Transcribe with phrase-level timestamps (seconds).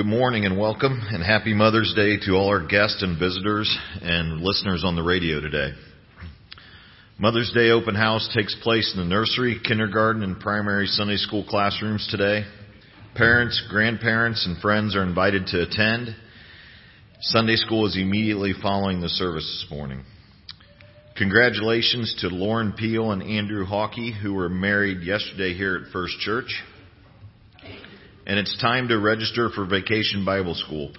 [0.00, 4.40] Good morning and welcome and happy Mother's Day to all our guests and visitors and
[4.40, 5.72] listeners on the radio today.
[7.18, 12.08] Mother's Day open house takes place in the nursery, kindergarten, and primary Sunday school classrooms
[12.10, 12.44] today.
[13.14, 16.16] Parents, grandparents, and friends are invited to attend.
[17.20, 20.02] Sunday school is immediately following the service this morning.
[21.18, 26.58] Congratulations to Lauren Peel and Andrew Hawkey, who were married yesterday here at First Church.
[28.26, 30.92] And it's time to register for Vacation Bible School.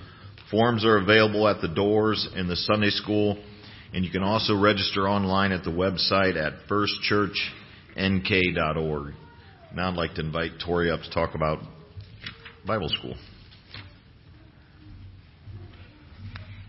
[0.49, 3.37] Forms are available at the doors in the Sunday school,
[3.93, 9.13] and you can also register online at the website at firstchurchnk.org.
[9.73, 11.59] Now I'd like to invite Tori up to talk about
[12.65, 13.15] Bible school.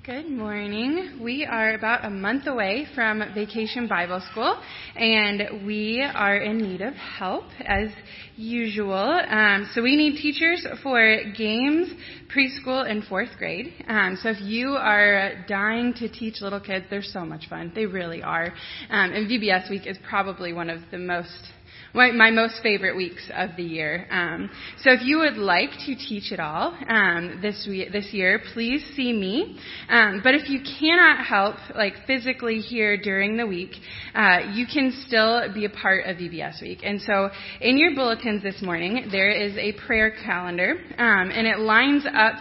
[0.05, 1.21] Good morning.
[1.23, 4.61] We are about a month away from Vacation Bible School,
[4.97, 7.89] and we are in need of help as
[8.35, 8.97] usual.
[8.97, 11.93] Um, so we need teachers for games,
[12.35, 13.73] preschool, and fourth grade.
[13.87, 17.71] Um, so if you are dying to teach little kids, they're so much fun.
[17.73, 18.47] They really are.
[18.91, 21.53] Um, and VBS week is probably one of the most
[21.95, 24.07] my, my most favorite weeks of the year.
[24.11, 24.51] Um,
[24.83, 28.85] so if you would like to teach it all um, this week, this year, please
[28.97, 29.59] see me.
[29.89, 33.73] Um, but if you cannot help, like physically here during the week,
[34.15, 36.81] uh, you can still be a part of VBS week.
[36.83, 41.59] And so in your bulletins this morning, there is a prayer calendar, um, and it
[41.59, 42.35] lines up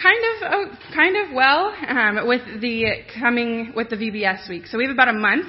[0.00, 4.66] kind of oh, kind of well um, with the coming with the VBS week.
[4.66, 5.46] So we have about a month,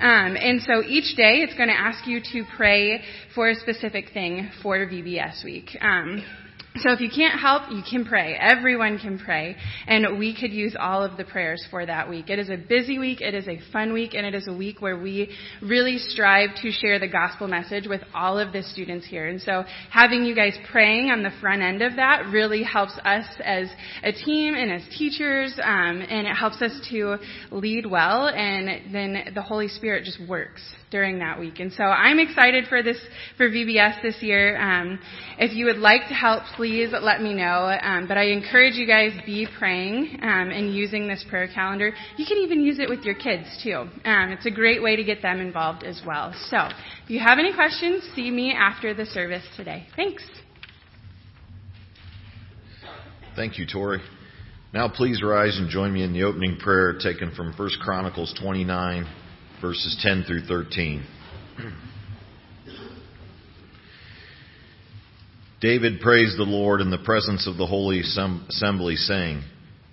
[0.00, 3.02] um, and so each day it's going to ask you to pray
[3.34, 5.76] for a specific thing for VBS week.
[5.80, 6.24] Um,
[6.76, 8.34] so if you can't help, you can pray.
[8.34, 9.56] Everyone can pray.
[9.86, 12.30] And we could use all of the prayers for that week.
[12.30, 14.80] It is a busy week, it is a fun week, and it is a week
[14.80, 19.28] where we really strive to share the gospel message with all of the students here.
[19.28, 23.26] And so having you guys praying on the front end of that really helps us
[23.44, 23.68] as
[24.02, 27.18] a team and as teachers, um, and it helps us to
[27.50, 31.58] lead well, and then the Holy Spirit just works during that week.
[31.58, 32.98] And so I'm excited for this,
[33.36, 34.60] for VBS this year.
[34.60, 34.98] Um,
[35.38, 36.61] if you would like to help, please
[37.02, 37.76] let me know.
[37.82, 41.92] Um, but I encourage you guys be praying um, and using this prayer calendar.
[42.16, 43.88] You can even use it with your kids too.
[44.04, 46.34] Um, it's a great way to get them involved as well.
[46.48, 46.68] So
[47.04, 49.86] if you have any questions, see me after the service today.
[49.96, 50.22] Thanks.
[53.34, 54.00] Thank you, Tori.
[54.74, 59.06] Now please rise and join me in the opening prayer taken from 1 Chronicles 29
[59.60, 61.06] verses 10 through 13.
[65.62, 69.44] David praised the Lord in the presence of the holy assembly, saying,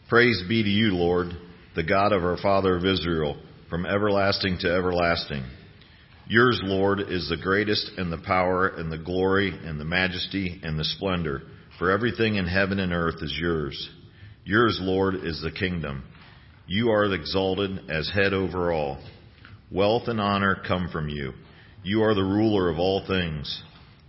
[0.10, 1.28] Praise be to you, Lord,
[1.76, 3.40] the God of our father of Israel,
[3.70, 5.44] from everlasting to everlasting.
[6.28, 10.80] Yours, Lord, is the greatest and the power and the glory and the majesty and
[10.80, 11.44] the splendor,
[11.78, 13.92] for everything in heaven and earth is yours.
[14.46, 16.04] Yours, Lord, is the kingdom.
[16.66, 18.98] You are exalted as head over all.
[19.70, 21.34] Wealth and honor come from you.
[21.84, 23.62] You are the ruler of all things.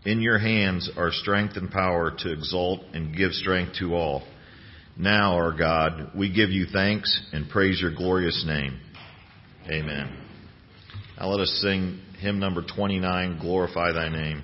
[0.04, 4.22] In your hands are strength and power to exalt and give strength to all.
[4.96, 8.80] Now, our God, we give you thanks and praise your glorious name.
[9.70, 10.10] Amen.
[11.18, 14.42] Now let us sing hymn number 29, Glorify Thy Name.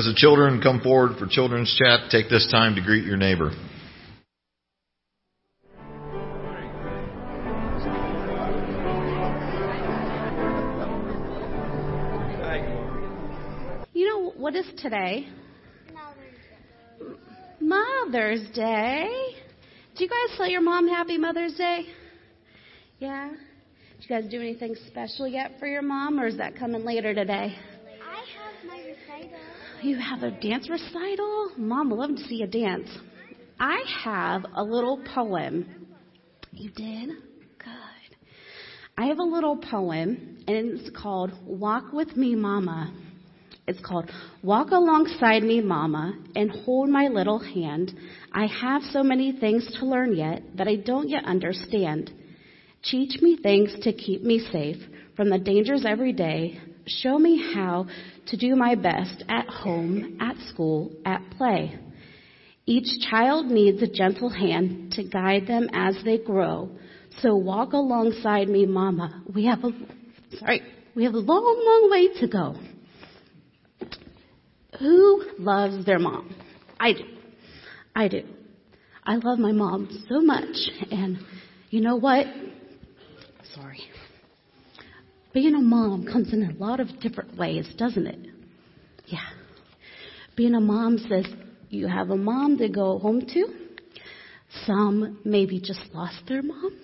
[0.00, 3.50] As the children come forward for children's chat, take this time to greet your neighbor.
[13.92, 15.28] You know, what is today?
[17.60, 19.34] Mother's Day.
[19.98, 21.84] Do you guys tell your mom Happy Mother's Day?
[23.00, 23.28] Yeah?
[23.28, 27.12] Did you guys do anything special yet for your mom, or is that coming later
[27.12, 27.54] today?
[28.02, 29.60] I have my recital.
[29.82, 31.52] You have a dance recital?
[31.56, 32.88] Mom would love to see a dance.
[33.58, 35.86] I have a little poem.
[36.52, 37.08] You did?
[37.58, 38.16] Good.
[38.98, 42.92] I have a little poem, and it's called Walk With Me, Mama.
[43.66, 44.10] It's called
[44.42, 47.92] Walk Alongside Me, Mama, and Hold My Little Hand.
[48.32, 52.10] I have so many things to learn yet that I don't yet understand.
[52.82, 54.76] Teach me things to keep me safe
[55.16, 56.60] from the dangers every day.
[56.86, 57.86] Show me how
[58.28, 61.78] to do my best at home, at school, at play.
[62.66, 66.70] Each child needs a gentle hand to guide them as they grow.
[67.20, 69.22] So walk alongside me, Mama.
[69.34, 69.70] We have a,
[70.38, 70.62] sorry,
[70.94, 72.56] we have a long, long way to go.
[74.78, 76.34] Who loves their mom?
[76.78, 77.04] I do.
[77.94, 78.22] I do.
[79.04, 80.56] I love my mom so much.
[80.90, 81.18] And
[81.70, 82.26] you know what?
[83.54, 83.80] Sorry.
[85.32, 88.18] Being a mom comes in a lot of different ways, doesn't it?
[89.06, 89.18] Yeah.
[90.36, 91.26] Being a mom says
[91.68, 93.46] you have a mom to go home to.
[94.66, 96.76] Some maybe just lost their mom.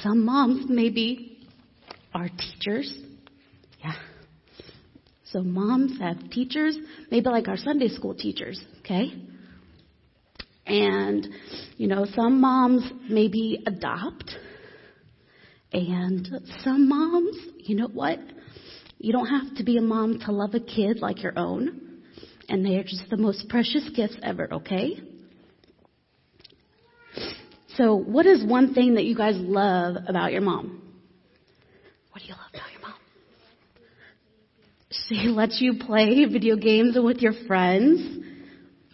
[0.00, 1.46] Some moms maybe
[2.14, 2.96] are teachers.
[3.84, 3.94] Yeah.
[5.24, 6.76] So moms have teachers,
[7.10, 9.12] maybe like our Sunday school teachers, okay?
[10.66, 11.26] And,
[11.76, 14.30] you know, some moms maybe adopt.
[15.72, 16.28] And
[16.62, 18.18] some moms, you know what?
[18.98, 22.02] You don't have to be a mom to love a kid like your own.
[22.48, 25.00] And they are just the most precious gifts ever, okay?
[27.76, 30.82] So, what is one thing that you guys love about your mom?
[32.10, 32.94] What do you love about your mom?
[35.08, 38.26] She lets you play video games with your friends.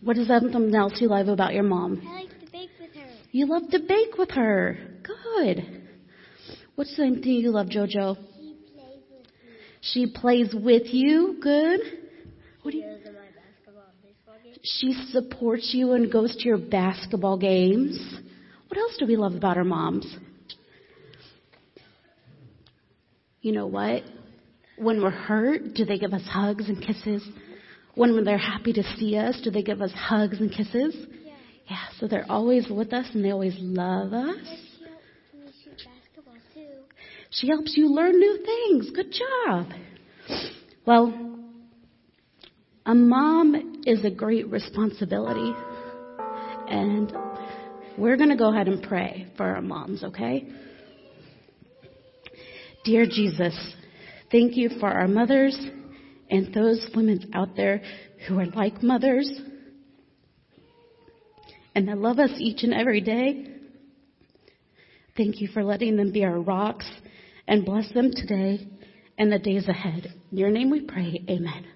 [0.00, 2.06] What is something else you love about your mom?
[2.08, 3.08] I like to bake with her.
[3.32, 4.78] You love to bake with her.
[5.02, 5.87] Good.
[6.78, 8.16] What's the thing you love, JoJo?
[8.16, 9.56] She plays with me.
[9.80, 11.36] She plays with you.
[11.42, 11.80] Good.
[12.62, 12.84] What do you?
[12.84, 14.58] Goes to my basketball and baseball games.
[14.62, 17.98] She supports you and goes to your basketball games.
[18.68, 20.06] What else do we love about our moms?
[23.40, 24.04] You know what?
[24.76, 27.28] When we're hurt, do they give us hugs and kisses?
[27.96, 30.94] When they're happy to see us, do they give us hugs and kisses?
[31.68, 34.36] Yeah, so they're always with us and they always love us.
[34.36, 35.02] And she helped
[35.34, 36.84] me shoot basketball too.
[37.40, 38.90] She helps you learn new things.
[38.90, 39.66] Good job.
[40.84, 41.46] Well,
[42.84, 45.54] a mom is a great responsibility.
[46.68, 47.12] And
[47.96, 50.48] we're going to go ahead and pray for our moms, okay?
[52.84, 53.54] Dear Jesus,
[54.32, 55.56] thank you for our mothers
[56.30, 57.82] and those women out there
[58.26, 59.30] who are like mothers
[61.74, 63.46] and that love us each and every day.
[65.16, 66.86] Thank you for letting them be our rocks
[67.48, 68.68] and bless them today
[69.18, 70.14] and the days ahead.
[70.30, 71.24] In your name we pray.
[71.28, 71.66] Amen.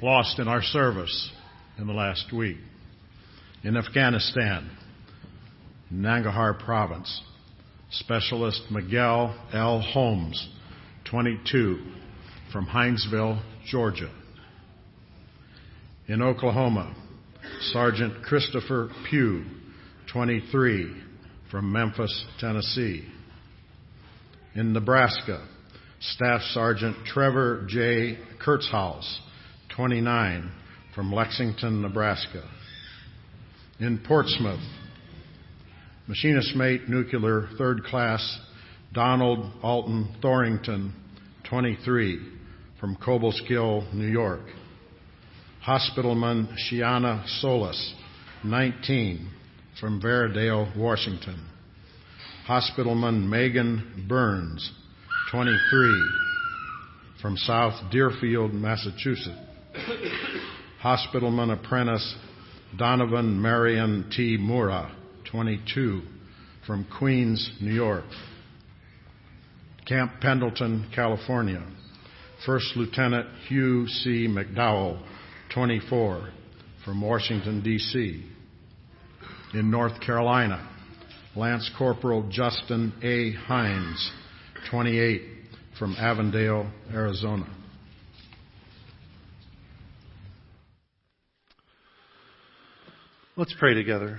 [0.00, 1.30] lost in our service
[1.76, 2.56] in the last week.
[3.64, 4.70] In Afghanistan,
[5.92, 7.22] Nangarhar province,
[7.90, 9.80] Specialist Miguel L.
[9.80, 10.48] Holmes,
[11.10, 11.78] 22,
[12.52, 14.10] from Hinesville, Georgia.
[16.08, 16.94] In Oklahoma,
[17.72, 19.44] Sergeant Christopher Pugh,
[20.12, 21.02] 23,
[21.50, 23.04] from Memphis, Tennessee.
[24.54, 25.46] In Nebraska,
[26.00, 28.18] Staff Sergeant Trevor J.
[28.44, 29.18] Kurtzhaus,
[29.76, 30.50] 29,
[30.94, 32.42] from Lexington, Nebraska.
[33.80, 34.64] In Portsmouth,
[36.06, 38.40] Machinist Mate Nuclear Third Class
[38.94, 40.92] Donald Alton Thorington,
[41.50, 42.37] 23,
[42.80, 44.42] from Cobleskill, New York.
[45.66, 47.94] Hospitalman Shiana Solis,
[48.44, 49.30] 19,
[49.80, 51.44] from Veradale, Washington.
[52.46, 54.72] Hospitalman Megan Burns,
[55.30, 56.04] 23,
[57.20, 59.36] from South Deerfield, Massachusetts.
[60.82, 62.16] Hospitalman Apprentice
[62.76, 64.36] Donovan Marion T.
[64.38, 64.94] Mura,
[65.30, 66.02] 22,
[66.66, 68.04] from Queens, New York.
[69.86, 71.66] Camp Pendleton, California.
[72.46, 74.28] First Lieutenant Hugh C.
[74.28, 75.02] McDowell,
[75.52, 76.30] 24,
[76.84, 78.24] from Washington, D.C.
[79.54, 80.68] in North Carolina.
[81.34, 83.32] Lance Corporal Justin A.
[83.46, 84.10] Hines,
[84.70, 85.22] 28,
[85.78, 87.46] from Avondale, Arizona.
[93.36, 94.18] Let's pray together.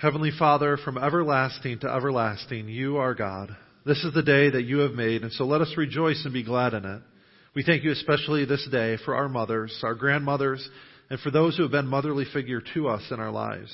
[0.00, 3.56] Heavenly Father, from everlasting to everlasting, you are God.
[3.86, 6.42] This is the day that you have made, and so let us rejoice and be
[6.42, 7.02] glad in it.
[7.54, 10.68] We thank you especially this day for our mothers, our grandmothers,
[11.08, 13.72] and for those who have been motherly figure to us in our lives.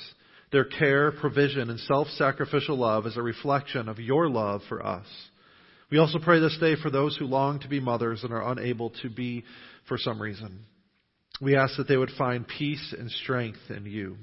[0.52, 5.06] Their care, provision, and self-sacrificial love is a reflection of your love for us.
[5.90, 8.90] We also pray this day for those who long to be mothers and are unable
[9.00, 9.44] to be
[9.88, 10.66] for some reason.
[11.40, 14.18] We ask that they would find peace and strength in you.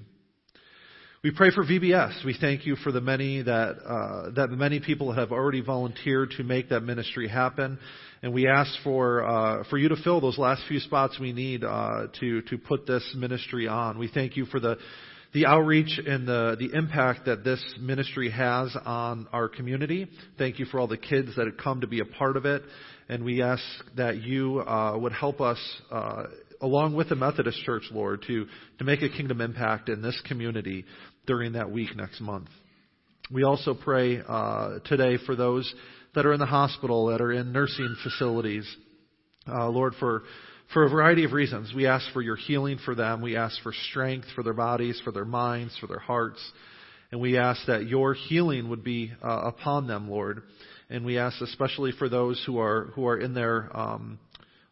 [1.22, 2.24] We pray for VBS.
[2.24, 3.52] We thank you for the many that
[3.86, 7.78] uh, that many people have already volunteered to make that ministry happen,
[8.24, 11.66] and we ask for uh, for you to fill those last few spots we need
[11.66, 14.00] uh, to to put this ministry on.
[14.00, 14.78] We thank you for the
[15.34, 20.08] the outreach and the, the impact that this ministry has on our community.
[20.38, 22.64] Thank you for all the kids that have come to be a part of it.
[23.10, 23.64] And we ask
[23.96, 25.60] that you uh, would help us
[25.92, 26.24] uh,
[26.62, 28.46] along with the Methodist Church, Lord, to,
[28.78, 30.86] to make a kingdom impact in this community
[31.26, 32.50] during that week next month.
[33.32, 35.72] We also pray uh, today for those
[36.16, 38.66] that are in the hospital, that are in nursing facilities.
[39.48, 40.24] Uh, Lord, for
[40.74, 41.74] for a variety of reasons.
[41.74, 43.22] We ask for your healing for them.
[43.22, 46.40] We ask for strength for their bodies, for their minds, for their hearts.
[47.12, 50.44] And we ask that your healing would be uh, upon them, Lord.
[50.90, 54.20] And we ask especially for those who are who are in their um,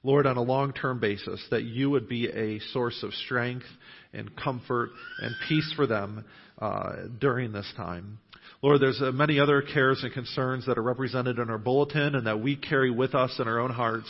[0.07, 3.65] Lord, on a long term basis, that you would be a source of strength
[4.13, 4.91] and comfort
[5.21, 6.23] and peace for them
[6.59, 8.17] uh, during this time.
[8.61, 12.25] Lord, there's uh, many other cares and concerns that are represented in our bulletin and
[12.25, 14.07] that we carry with us in our own hearts.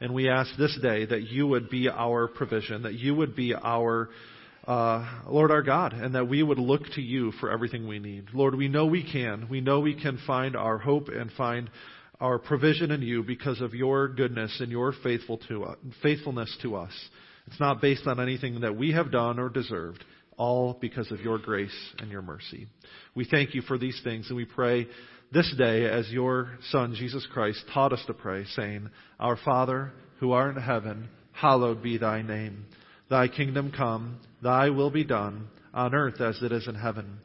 [0.00, 3.54] And we ask this day that you would be our provision, that you would be
[3.54, 4.08] our
[4.66, 8.28] uh, Lord our God, and that we would look to you for everything we need.
[8.32, 9.46] Lord, we know we can.
[9.50, 11.68] We know we can find our hope and find
[12.20, 16.76] our provision in you because of your goodness and your faithful to us, faithfulness to
[16.76, 16.92] us.
[17.46, 20.04] It's not based on anything that we have done or deserved,
[20.36, 22.66] all because of your grace and your mercy.
[23.14, 24.86] We thank you for these things and we pray
[25.32, 30.32] this day as your Son, Jesus Christ, taught us to pray, saying, Our Father, who
[30.32, 32.66] art in heaven, hallowed be thy name.
[33.10, 37.18] Thy kingdom come, thy will be done, on earth as it is in heaven.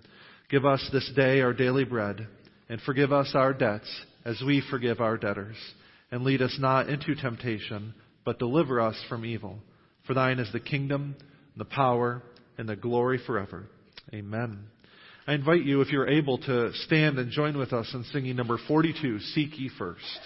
[0.49, 2.27] Give us this day our daily bread,
[2.67, 3.89] and forgive us our debts
[4.29, 5.55] as we forgive our debtors.
[6.11, 7.93] And lead us not into temptation,
[8.25, 9.59] but deliver us from evil.
[10.05, 11.15] For thine is the kingdom,
[11.57, 12.21] the power,
[12.57, 13.65] and the glory forever.
[14.13, 14.59] Amen.
[15.27, 18.59] I invite you, if you're able, to stand and join with us in singing number
[18.67, 20.19] 42, Seek Ye First.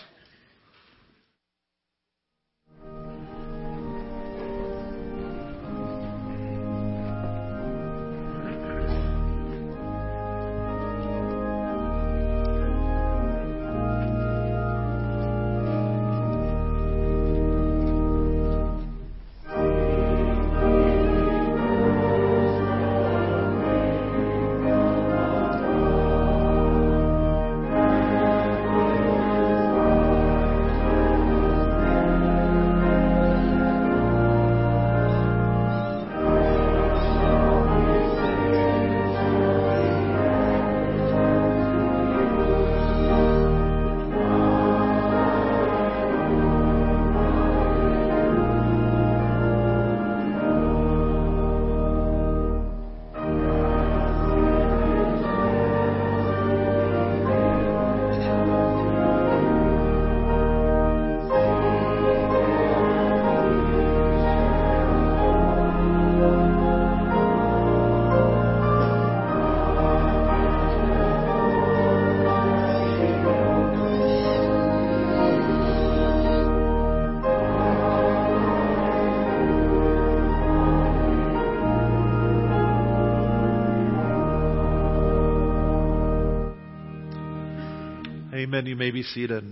[88.53, 88.67] Amen.
[88.67, 89.43] You may be seated.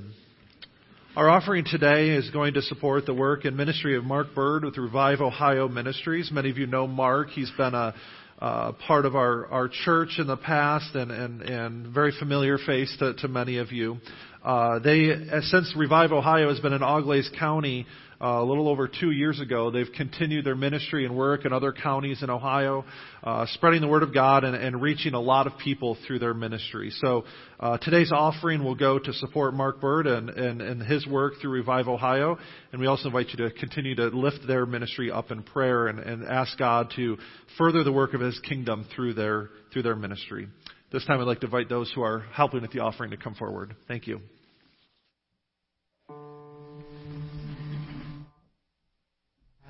[1.16, 4.78] Our offering today is going to support the work and ministry of Mark Bird with
[4.78, 6.30] Revive Ohio Ministries.
[6.32, 7.30] Many of you know Mark.
[7.30, 7.96] He's been a,
[8.38, 12.96] uh, part of our, our church in the past and, and, and very familiar face
[13.00, 13.98] to, to many of you.
[14.44, 15.10] Uh, they,
[15.42, 17.86] since Revive Ohio has been in Auglaize County,
[18.22, 19.72] uh, a little over two years ago.
[19.72, 22.86] They've continued their ministry and work in other counties in Ohio,
[23.24, 26.36] uh, spreading the word of God and, and, reaching a lot of people through their
[26.36, 26.92] ministry.
[27.02, 27.26] So
[27.60, 31.52] uh, today's offering will go to support Mark Bird and, and, and his work through
[31.52, 32.38] Revive Ohio.
[32.72, 36.00] And we also invite you to continue to lift their ministry up in prayer and,
[36.00, 37.18] and ask God to
[37.58, 40.48] further the work of His kingdom through their through their ministry.
[40.92, 43.34] This time, I'd like to invite those who are helping with the offering to come
[43.34, 43.76] forward.
[43.88, 44.20] Thank you.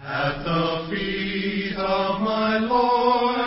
[0.01, 3.40] At the feet of my Lord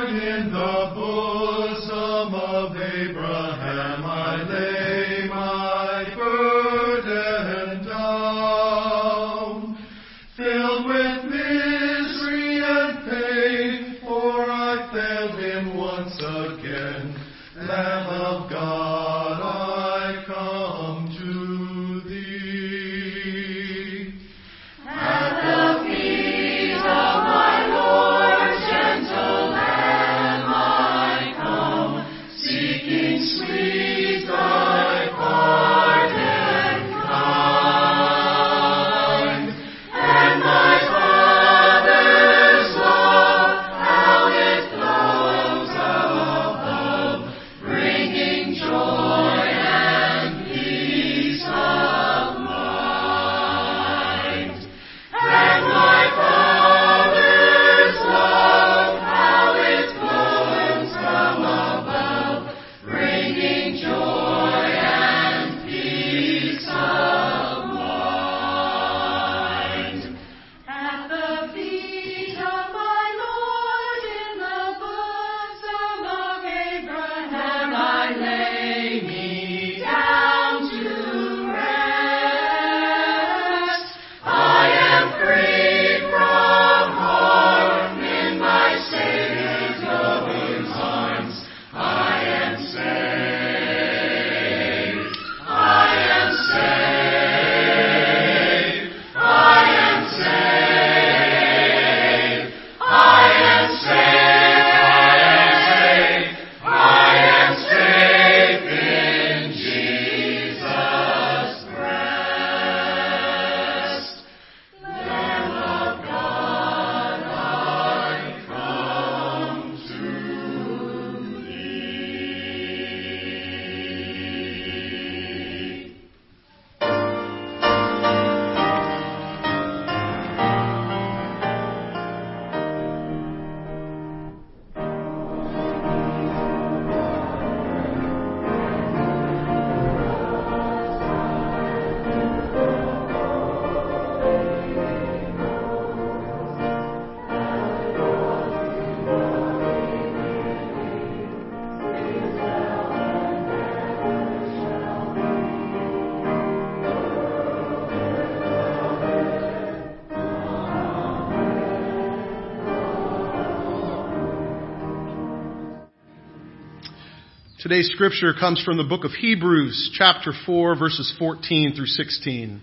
[167.74, 172.62] Today's scripture comes from the book of Hebrews, chapter 4, verses 14 through 16.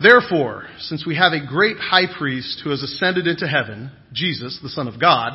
[0.00, 4.70] Therefore, since we have a great high priest who has ascended into heaven, Jesus, the
[4.70, 5.32] Son of God,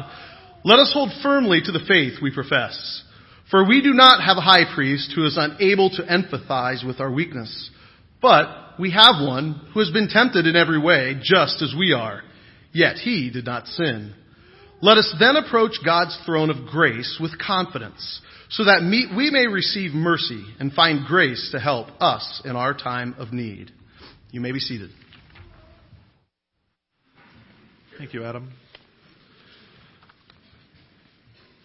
[0.63, 3.03] let us hold firmly to the faith we profess.
[3.51, 7.11] For we do not have a high priest who is unable to empathize with our
[7.11, 7.69] weakness,
[8.19, 12.23] but we have one who has been tempted in every way, just as we are,
[12.71, 14.15] yet he did not sin.
[14.79, 19.91] Let us then approach God's throne of grace with confidence, so that we may receive
[19.93, 23.71] mercy and find grace to help us in our time of need.
[24.29, 24.91] You may be seated.
[27.97, 28.51] Thank you, Adam.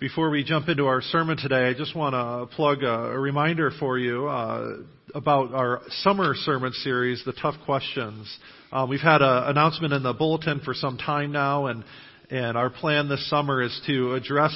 [0.01, 3.99] Before we jump into our sermon today, I just want to plug a, reminder for
[3.99, 4.79] you uh,
[5.15, 8.39] about our summer sermon series, The Tough Questions.
[8.73, 11.85] Uh, we've had an announcement in the bulletin for some time now, and,
[12.33, 14.55] and our plan this summer is to address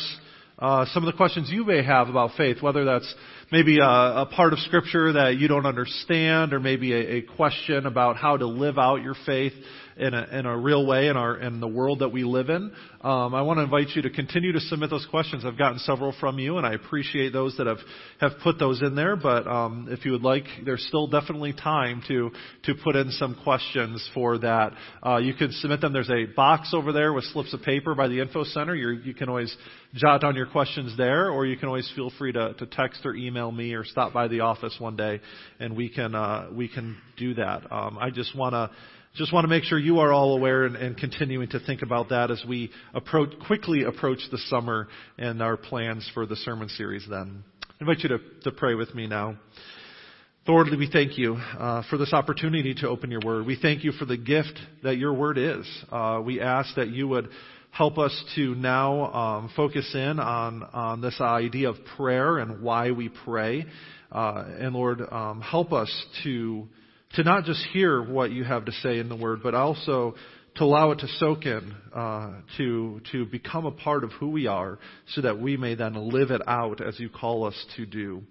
[0.58, 3.14] uh, some of the questions you may have about faith, whether that's
[3.50, 7.86] maybe a, a part of Scripture that you don't understand, or maybe a, a question
[7.86, 9.52] about how to live out your faith
[9.96, 12.70] in a, in a real way in our in the world that we live in.
[13.00, 15.44] Um, I want to invite you to continue to submit those questions.
[15.44, 17.78] I've gotten several from you, and I appreciate those that have
[18.20, 19.16] have put those in there.
[19.16, 22.30] But um, if you would like, there's still definitely time to
[22.64, 24.72] to put in some questions for that.
[25.04, 25.92] Uh, you can submit them.
[25.92, 28.74] There's a box over there with slips of paper by the info center.
[28.74, 29.54] You're, you can always
[29.94, 33.14] jot down your questions there, or you can always feel free to, to text or
[33.14, 35.20] email me or stop by the office one day,
[35.60, 37.70] and we can uh, we can do that.
[37.70, 38.70] Um, I just want to
[39.14, 42.10] just want to make sure you are all aware and, and, continuing to think about
[42.10, 47.06] that as we approach quickly approach the summer and our plans for the sermon series.
[47.08, 49.36] Then, I invite you to, to pray with me now.
[50.46, 53.46] Lord, we thank you uh, for this opportunity to open your word.
[53.46, 55.66] We thank you for the gift that your word is.
[55.90, 57.28] Uh, we ask that you would
[57.76, 62.90] help us to now um, focus in on, on this idea of prayer and why
[62.90, 63.66] we pray.
[64.10, 65.92] Uh, and Lord, um, help us
[66.24, 66.66] to,
[67.16, 70.14] to not just hear what you have to say in the word, but also
[70.54, 74.46] to allow it to soak in, uh, to, to become a part of who we
[74.46, 78.22] are so that we may then live it out as you call us to do.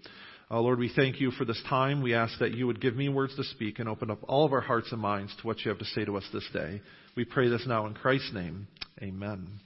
[0.55, 2.01] Uh, Lord, we thank you for this time.
[2.01, 4.53] We ask that you would give me words to speak and open up all of
[4.53, 6.81] our hearts and minds to what you have to say to us this day.
[7.17, 8.65] We pray this now in Christ's name.
[9.01, 9.59] Amen.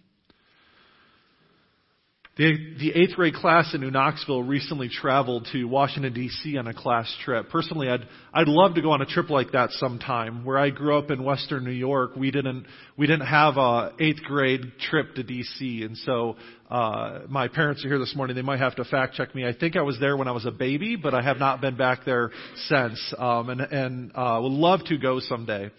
[2.40, 6.58] The, the eighth grade class in New Knoxville recently traveled to Washington D.C.
[6.58, 7.50] on a class trip.
[7.50, 10.46] Personally, I'd I'd love to go on a trip like that sometime.
[10.46, 12.66] Where I grew up in Western New York, we didn't
[12.98, 15.84] we didn't have a eighth grade trip to D.C.
[15.84, 16.38] And so
[16.70, 18.38] uh, my parents are here this morning.
[18.38, 19.46] They might have to fact check me.
[19.46, 21.76] I think I was there when I was a baby, but I have not been
[21.76, 22.32] back there
[22.68, 23.14] since.
[23.18, 25.72] Um, and and uh, would love to go someday.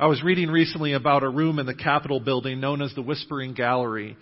[0.00, 3.52] I was reading recently about a room in the Capitol building known as the Whispering
[3.52, 4.16] Gallery.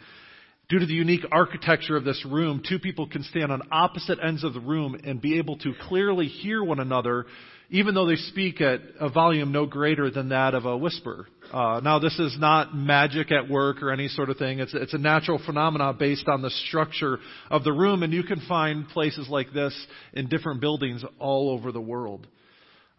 [0.69, 4.43] Due to the unique architecture of this room, two people can stand on opposite ends
[4.43, 7.25] of the room and be able to clearly hear one another,
[7.71, 11.29] even though they speak at a volume no greater than that of a whisper.
[11.53, 14.59] Uh, now, this is not magic at work or any sort of thing.
[14.59, 18.41] It's, it's a natural phenomenon based on the structure of the room, and you can
[18.49, 19.73] find places like this
[20.15, 22.27] in different buildings all over the world.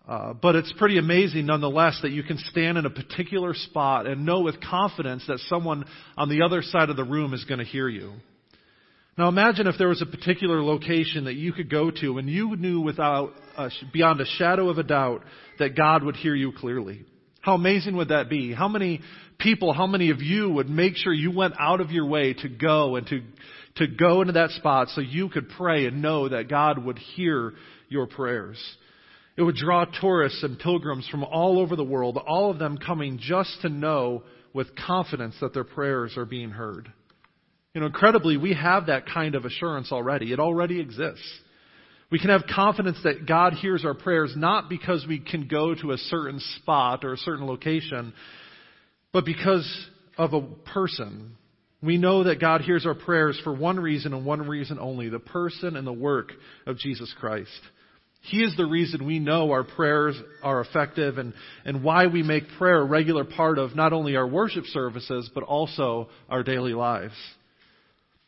[0.07, 4.25] Uh, but it's pretty amazing nonetheless that you can stand in a particular spot and
[4.25, 5.83] know with confidence that someone
[6.15, 8.13] on the other side of the room is going to hear you.
[9.17, 12.55] Now imagine if there was a particular location that you could go to and you
[12.55, 13.33] knew without,
[13.91, 15.23] beyond a shadow of a doubt
[15.59, 17.03] that God would hear you clearly.
[17.41, 18.53] How amazing would that be?
[18.53, 19.01] How many
[19.39, 22.47] people, how many of you would make sure you went out of your way to
[22.47, 23.21] go and to,
[23.77, 27.55] to go into that spot so you could pray and know that God would hear
[27.89, 28.57] your prayers?
[29.37, 33.19] It would draw tourists and pilgrims from all over the world, all of them coming
[33.21, 36.91] just to know with confidence that their prayers are being heard.
[37.75, 40.33] You know, incredibly, we have that kind of assurance already.
[40.33, 41.21] It already exists.
[42.09, 45.91] We can have confidence that God hears our prayers not because we can go to
[45.91, 48.13] a certain spot or a certain location,
[49.13, 51.35] but because of a person.
[51.83, 55.19] We know that God hears our prayers for one reason and one reason only the
[55.19, 56.31] person and the work
[56.65, 57.51] of Jesus Christ.
[58.21, 62.43] He is the reason we know our prayers are effective and, and why we make
[62.57, 67.13] prayer a regular part of not only our worship services, but also our daily lives.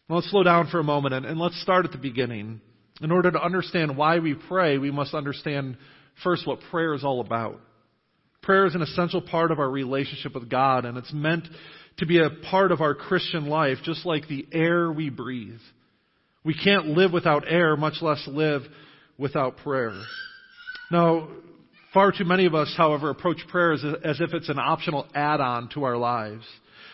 [0.07, 2.61] Well, let's slow down for a moment and, and let's start at the beginning.
[3.01, 5.77] In order to understand why we pray, we must understand
[6.23, 7.59] first what prayer is all about.
[8.41, 11.45] Prayer is an essential part of our relationship with God, and it's meant
[11.97, 15.59] to be a part of our Christian life, just like the air we breathe.
[16.43, 18.61] We can't live without air, much less live
[19.19, 19.93] without prayer.
[20.89, 21.27] Now,
[21.93, 25.69] far too many of us, however, approach prayer as, as if it's an optional add-on
[25.73, 26.45] to our lives.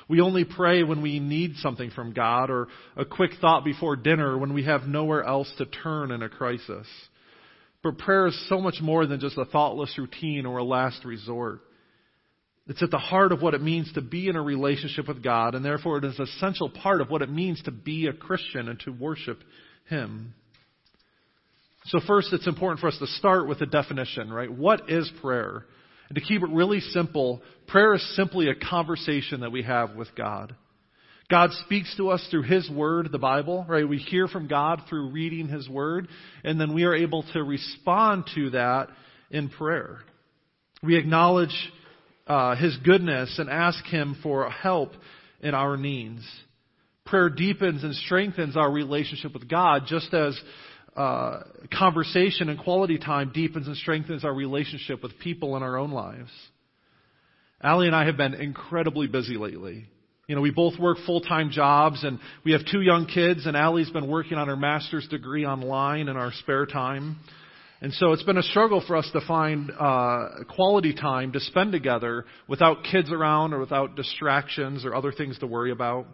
[0.07, 4.37] We only pray when we need something from God or a quick thought before dinner
[4.37, 6.87] when we have nowhere else to turn in a crisis.
[7.81, 11.61] But prayer is so much more than just a thoughtless routine or a last resort.
[12.67, 15.53] It's at the heart of what it means to be in a relationship with God,
[15.53, 18.69] and therefore it is an essential part of what it means to be a Christian
[18.69, 19.39] and to worship
[19.87, 20.33] Him.
[21.85, 24.51] So first, it's important for us to start with a definition, right?
[24.51, 25.65] What is prayer?
[26.09, 30.07] And to keep it really simple, prayer is simply a conversation that we have with
[30.15, 30.55] God.
[31.29, 33.87] God speaks to us through His Word, the Bible, right?
[33.87, 36.07] We hear from God through reading His Word,
[36.43, 38.89] and then we are able to respond to that
[39.31, 39.99] in prayer.
[40.83, 41.55] We acknowledge
[42.27, 44.91] uh, His goodness and ask Him for help
[45.41, 46.23] in our needs.
[47.05, 50.39] Prayer deepens and strengthens our relationship with God, just as
[50.95, 51.41] uh,
[51.77, 56.31] conversation and quality time deepens and strengthens our relationship with people in our own lives.
[57.61, 59.85] Allie and I have been incredibly busy lately.
[60.27, 63.89] You know, we both work full-time jobs and we have two young kids and Allie's
[63.89, 67.17] been working on her master's degree online in our spare time.
[67.81, 71.73] And so it's been a struggle for us to find uh, quality time to spend
[71.73, 76.07] together without kids around or without distractions or other things to worry about.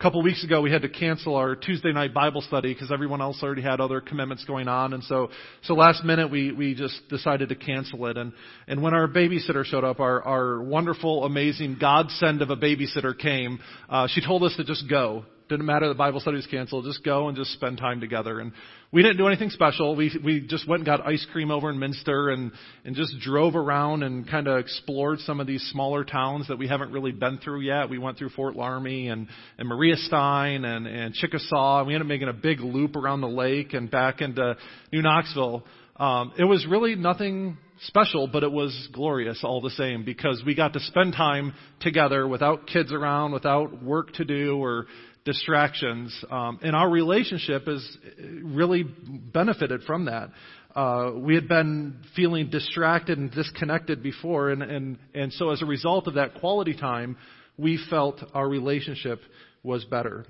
[0.00, 2.90] A couple of weeks ago, we had to cancel our Tuesday night Bible study because
[2.90, 5.30] everyone else already had other commitments going on, and so
[5.62, 8.16] so last minute we we just decided to cancel it.
[8.16, 8.32] And
[8.66, 13.60] and when our babysitter showed up, our our wonderful, amazing godsend of a babysitter came.
[13.88, 15.26] Uh, she told us to just go.
[15.48, 16.86] Didn't matter the Bible study was canceled.
[16.86, 18.40] Just go and just spend time together.
[18.40, 18.52] And
[18.92, 19.94] we didn't do anything special.
[19.94, 22.50] We we just went and got ice cream over in Minster and
[22.84, 26.66] and just drove around and kind of explored some of these smaller towns that we
[26.66, 27.90] haven't really been through yet.
[27.90, 29.28] We went through Fort Loramie and
[29.58, 31.80] and Maria Stein and and Chickasaw.
[31.80, 34.56] And we ended up making a big loop around the lake and back into
[34.92, 35.64] New Knoxville.
[35.96, 40.54] Um, it was really nothing special, but it was glorious all the same because we
[40.54, 44.86] got to spend time together without kids around, without work to do or
[45.24, 46.24] distractions.
[46.30, 50.30] Um, and our relationship has really benefited from that.
[50.74, 55.66] Uh, we had been feeling distracted and disconnected before, and, and, and so as a
[55.66, 57.16] result of that quality time,
[57.56, 59.20] we felt our relationship
[59.62, 60.26] was better.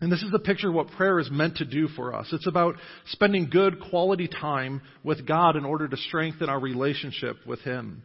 [0.00, 2.28] And this is the picture of what prayer is meant to do for us.
[2.32, 2.74] It's about
[3.06, 8.02] spending good quality time with God in order to strengthen our relationship with Him.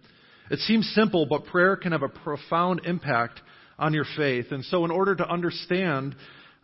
[0.49, 3.41] It seems simple, but prayer can have a profound impact
[3.79, 4.47] on your faith.
[4.51, 6.15] And so, in order to understand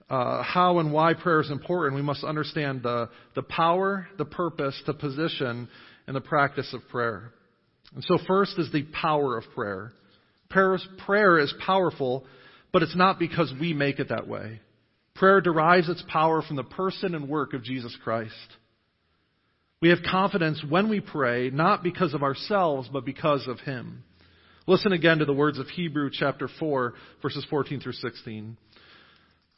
[0.09, 4.79] uh, how and why prayer is important, we must understand the, the power, the purpose,
[4.85, 5.67] the position,
[6.05, 7.31] and the practice of prayer.
[7.95, 9.93] And so, first is the power of prayer.
[10.49, 12.25] Prayer is, prayer is powerful,
[12.71, 14.59] but it's not because we make it that way.
[15.15, 18.33] Prayer derives its power from the person and work of Jesus Christ.
[19.81, 24.03] We have confidence when we pray, not because of ourselves, but because of Him.
[24.67, 28.57] Listen again to the words of Hebrew chapter 4, verses 14 through 16.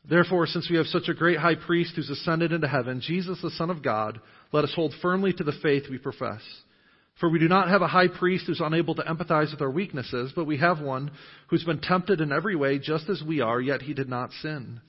[0.10, 3.52] Therefore, since we have such a great high priest who's ascended into heaven, Jesus the
[3.52, 4.20] Son of God,
[4.52, 6.42] let us hold firmly to the faith we profess.
[7.22, 10.34] For we do not have a high priest who's unable to empathize with our weaknesses,
[10.36, 11.12] but we have one
[11.48, 14.82] who's been tempted in every way just as we are, yet he did not sin.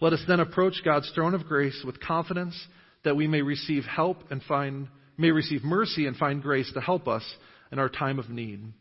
[0.00, 2.60] Let us then approach God's throne of grace with confidence
[3.04, 7.06] that we may receive help and find, may receive mercy and find grace to help
[7.06, 7.24] us
[7.70, 8.72] in our time of need.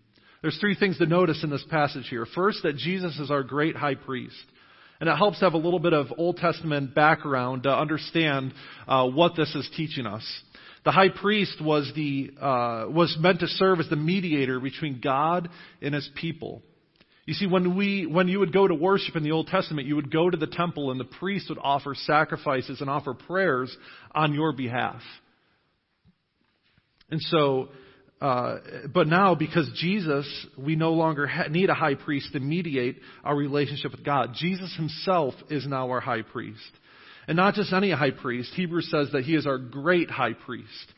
[0.42, 2.26] There's three things to notice in this passage here.
[2.34, 4.36] First, that Jesus is our great high priest.
[5.00, 8.54] And it helps have a little bit of Old Testament background to understand
[8.88, 10.26] uh, what this is teaching us.
[10.86, 15.50] The high priest was the uh, was meant to serve as the mediator between God
[15.82, 16.62] and His people.
[17.26, 19.96] You see, when, we, when you would go to worship in the Old Testament, you
[19.98, 23.76] would go to the temple and the priest would offer sacrifices and offer prayers
[24.16, 25.02] on your behalf.
[27.12, 27.70] And so,
[28.22, 28.58] uh,
[28.94, 30.28] but now because Jesus,
[30.58, 34.32] we no longer ha- need a high priest to mediate our relationship with God.
[34.36, 36.60] Jesus himself is now our high priest.
[37.28, 38.52] And not just any high priest.
[38.56, 40.94] Hebrews says that he is our great high priest.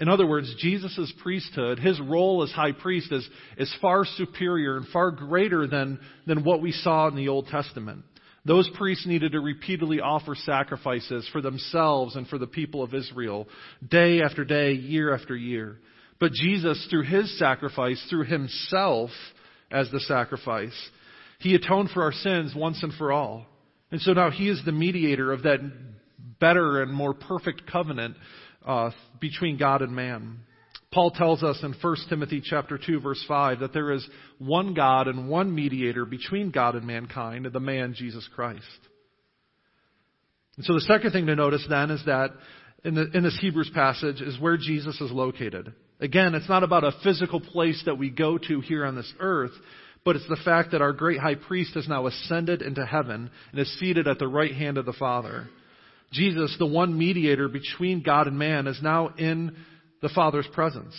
[0.00, 4.86] In other words, Jesus' priesthood, his role as high priest is, is far superior and
[4.88, 8.04] far greater than, than what we saw in the Old Testament.
[8.44, 13.46] Those priests needed to repeatedly offer sacrifices for themselves and for the people of Israel,
[13.86, 15.78] day after day, year after year.
[16.22, 19.10] But Jesus, through his sacrifice, through himself
[19.72, 20.90] as the sacrifice,
[21.40, 23.44] he atoned for our sins once and for all.
[23.90, 25.58] And so now he is the mediator of that
[26.38, 28.14] better and more perfect covenant
[28.64, 30.38] uh, between God and man.
[30.92, 34.06] Paul tells us in 1 Timothy chapter 2 verse 5 that there is
[34.38, 38.62] one God and one mediator between God and mankind, the man Jesus Christ.
[40.56, 42.30] And so the second thing to notice then is that
[42.84, 45.72] in, the, in this Hebrews passage is where Jesus is located.
[46.02, 49.52] Again, it's not about a physical place that we go to here on this earth,
[50.04, 53.60] but it's the fact that our great high priest has now ascended into heaven and
[53.60, 55.48] is seated at the right hand of the Father.
[56.10, 59.54] Jesus, the one mediator between God and man, is now in
[60.02, 60.94] the Father's presence.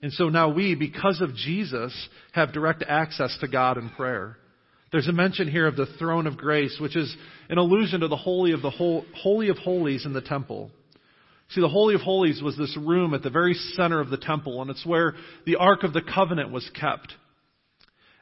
[0.00, 1.92] And so now we, because of Jesus,
[2.32, 4.36] have direct access to God in prayer.
[4.92, 7.14] There's a mention here of the throne of grace, which is
[7.48, 10.70] an allusion to the holy of the whole, holy of holies in the temple.
[11.50, 14.62] See, the holy of holies was this room at the very center of the temple,
[14.62, 15.14] and it's where
[15.46, 17.12] the ark of the covenant was kept.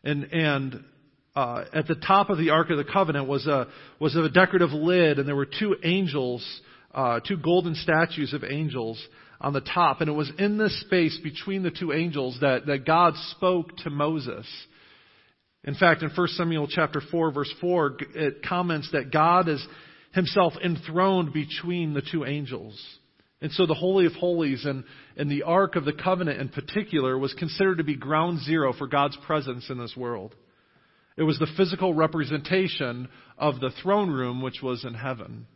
[0.02, 0.84] And and
[1.38, 3.68] uh, at the top of the Ark of the Covenant was a,
[4.00, 6.44] was a decorative lid, and there were two angels,
[6.92, 9.00] uh, two golden statues of angels
[9.40, 10.00] on the top.
[10.00, 13.90] And it was in this space between the two angels that, that God spoke to
[13.90, 14.46] Moses.
[15.62, 19.64] In fact, in 1 Samuel chapter 4, verse 4, it comments that God is
[20.14, 22.76] himself enthroned between the two angels.
[23.40, 24.84] And so the Holy of Holies and,
[25.16, 28.88] and the Ark of the Covenant in particular was considered to be ground zero for
[28.88, 30.34] God's presence in this world.
[31.16, 35.46] It was the physical representation of the throne room which was in heaven.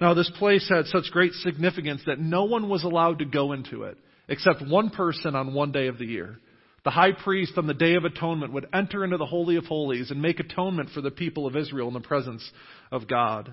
[0.00, 3.84] Now, this place had such great significance that no one was allowed to go into
[3.84, 3.96] it
[4.28, 6.38] except one person on one day of the year.
[6.84, 10.10] The high priest on the Day of Atonement would enter into the Holy of Holies
[10.10, 12.48] and make atonement for the people of Israel in the presence
[12.92, 13.52] of God.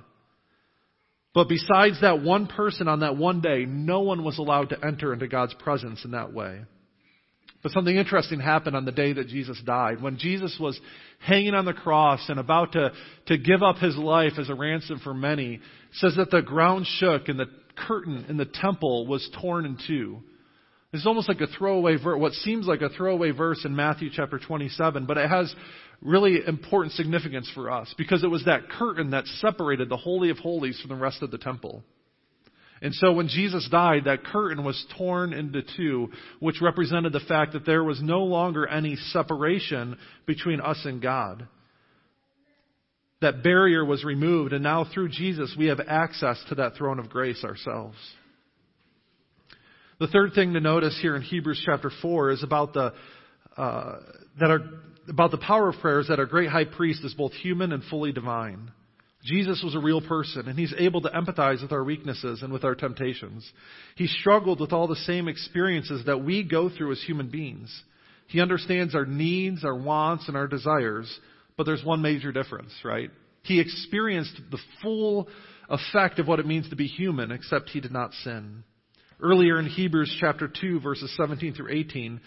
[1.34, 5.14] But besides that one person on that one day, no one was allowed to enter
[5.14, 6.62] into God's presence in that way.
[7.64, 10.02] But something interesting happened on the day that Jesus died.
[10.02, 10.80] When Jesus was
[11.20, 12.92] hanging on the cross and about to,
[13.28, 15.62] to give up his life as a ransom for many,
[15.94, 17.50] says that the ground shook and the
[17.88, 20.22] curtain in the temple was torn in two.
[20.92, 24.38] It's almost like a throwaway verse, what seems like a throwaway verse in Matthew chapter
[24.38, 25.54] 27, but it has
[26.04, 30.38] really important significance for us because it was that curtain that separated the Holy of
[30.38, 31.84] Holies from the rest of the temple.
[32.82, 36.10] And so when Jesus died, that curtain was torn into two,
[36.42, 41.48] which represented the fact that there was no longer any separation between us and God.
[43.22, 47.10] That barrier was removed, and now through Jesus, we have access to that throne of
[47.10, 47.96] grace ourselves.
[50.02, 52.94] The third thing to notice here in Hebrews chapter 4 is about the,
[53.56, 54.00] uh,
[54.42, 54.60] that our,
[55.08, 58.12] about the power of prayers that our great high priest is both human and fully
[58.12, 58.72] divine.
[59.24, 62.66] Jesus was a real person, and he's able to empathize with our weaknesses and with
[62.66, 63.50] our temptations.
[63.96, 67.84] He struggled with all the same experiences that we go through as human beings.
[68.28, 71.20] He understands our needs, our wants, and our desires,
[71.56, 73.12] but there's one major difference, right?
[73.44, 75.30] He experienced the full
[75.70, 78.64] effect of what it means to be human, except he did not sin.
[79.22, 82.20] Earlier in Hebrews chapter 2, verses 17 through 18,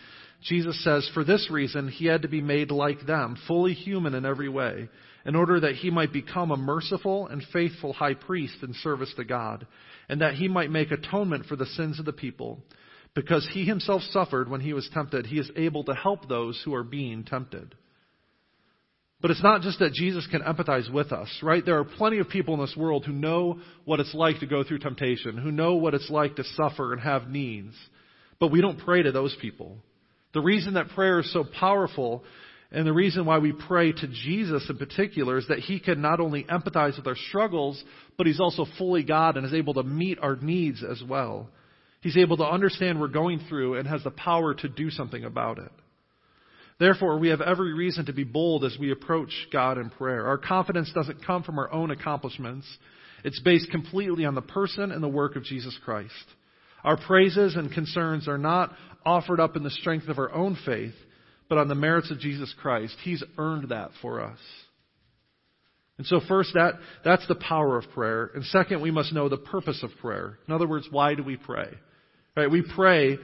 [0.42, 4.24] Jesus says, For this reason, he had to be made like them, fully human in
[4.24, 4.88] every way
[5.26, 9.24] in order that he might become a merciful and faithful high priest in service to
[9.24, 9.66] God,
[10.08, 12.62] and that he might make atonement for the sins of the people.
[13.12, 16.74] Because he himself suffered when he was tempted, he is able to help those who
[16.74, 17.74] are being tempted.
[19.20, 21.64] But it's not just that Jesus can empathize with us, right?
[21.64, 24.62] There are plenty of people in this world who know what it's like to go
[24.62, 27.74] through temptation, who know what it's like to suffer and have needs.
[28.38, 29.78] But we don't pray to those people.
[30.32, 32.24] The reason that prayer is so powerful
[32.72, 36.20] and the reason why we pray to Jesus in particular is that He can not
[36.20, 37.82] only empathize with our struggles,
[38.18, 41.48] but He's also fully God and is able to meet our needs as well.
[42.00, 45.58] He's able to understand we're going through and has the power to do something about
[45.58, 45.72] it.
[46.78, 50.26] Therefore, we have every reason to be bold as we approach God in prayer.
[50.26, 52.66] Our confidence doesn't come from our own accomplishments.
[53.24, 56.12] It's based completely on the person and the work of Jesus Christ.
[56.84, 58.72] Our praises and concerns are not
[59.04, 60.94] offered up in the strength of our own faith,
[61.48, 62.96] but on the merits of Jesus Christ.
[63.02, 64.38] He's earned that for us.
[65.98, 66.74] And so first that,
[67.04, 68.30] that's the power of prayer.
[68.34, 70.38] And second, we must know the purpose of prayer.
[70.46, 71.68] In other words, why do we pray?
[72.36, 72.50] Right?
[72.50, 73.18] We pray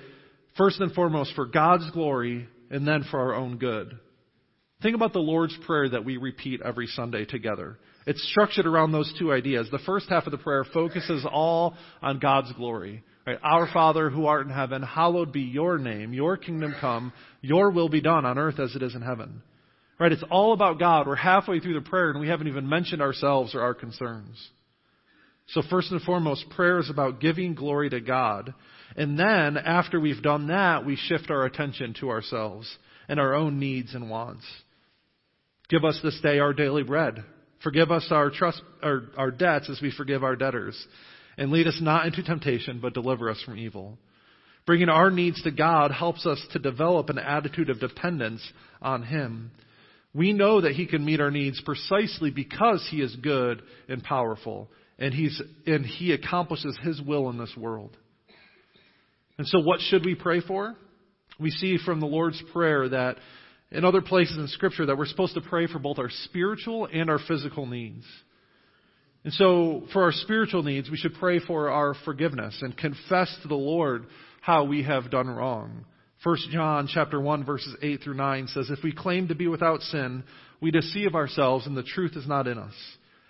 [0.57, 3.99] first and foremost for God's glory and then for our own good.
[4.83, 7.79] Think about the Lord's Prayer that we repeat every Sunday together.
[8.07, 9.69] It's structured around those two ideas.
[9.71, 13.05] The first half of the prayer focuses all on God's glory.
[13.27, 13.39] Right?
[13.43, 16.13] Our Father who art in heaven, hallowed be your name.
[16.13, 17.13] Your kingdom come.
[17.41, 19.43] Your will be done on earth as it is in heaven.
[19.99, 20.11] Right?
[20.11, 21.07] It's all about God.
[21.07, 24.37] We're halfway through the prayer and we haven't even mentioned ourselves or our concerns.
[25.49, 28.55] So first and foremost, prayer is about giving glory to God.
[28.97, 32.77] And then, after we've done that, we shift our attention to ourselves
[33.09, 34.45] and our own needs and wants.
[35.69, 37.25] Give us this day our daily bread.
[37.63, 40.87] Forgive us our trust, our, our debts as we forgive our debtors
[41.37, 43.99] and lead us not into temptation, but deliver us from evil.
[44.65, 48.43] Bringing our needs to God helps us to develop an attitude of dependence
[48.81, 49.51] on Him.
[50.15, 54.69] We know that He can meet our needs precisely because He is good and powerful,
[54.99, 57.97] and, he's, and He accomplishes His will in this world.
[59.39, 60.77] And so, what should we pray for?
[61.41, 63.17] We see from the Lord's Prayer that
[63.73, 67.11] in other places in Scripture that we're supposed to pray for both our spiritual and
[67.11, 68.05] our physical needs.
[69.25, 73.49] And so, for our spiritual needs, we should pray for our forgiveness and confess to
[73.49, 74.07] the Lord
[74.41, 75.85] how we have done wrong.
[76.25, 79.81] 1 John chapter 1 verses 8 through 9 says, If we claim to be without
[79.81, 80.25] sin,
[80.61, 82.75] we deceive ourselves and the truth is not in us.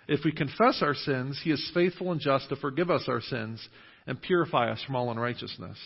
[0.07, 3.67] If we confess our sins, he is faithful and just to forgive us our sins
[4.05, 5.77] and purify us from all unrighteousness.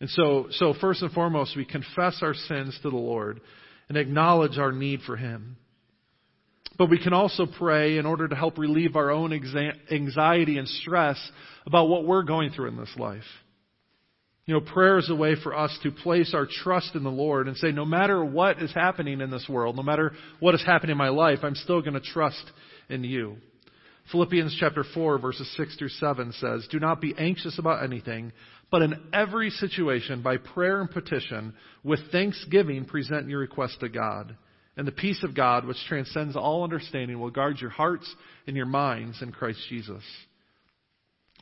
[0.00, 3.40] And so, so first and foremost, we confess our sins to the Lord
[3.88, 5.56] and acknowledge our need for him.
[6.80, 11.18] But we can also pray in order to help relieve our own anxiety and stress
[11.66, 13.26] about what we're going through in this life.
[14.46, 17.48] You know, prayer is a way for us to place our trust in the Lord
[17.48, 20.92] and say, no matter what is happening in this world, no matter what is happening
[20.92, 22.50] in my life, I'm still going to trust
[22.88, 23.36] in you.
[24.10, 28.32] Philippians chapter 4 verses 6 through 7 says, Do not be anxious about anything,
[28.70, 31.52] but in every situation, by prayer and petition,
[31.84, 34.34] with thanksgiving, present your request to God.
[34.76, 38.12] And the peace of God, which transcends all understanding, will guard your hearts
[38.46, 40.02] and your minds in Christ Jesus.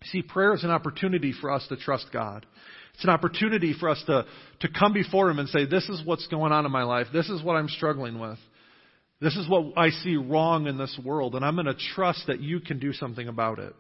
[0.05, 2.47] See, prayer is an opportunity for us to trust God.
[2.95, 4.25] It's an opportunity for us to,
[4.61, 7.09] to come before Him and say, This is what's going on in my life.
[7.13, 8.39] This is what I'm struggling with.
[9.21, 12.41] This is what I see wrong in this world, and I'm going to trust that
[12.41, 13.75] you can do something about it.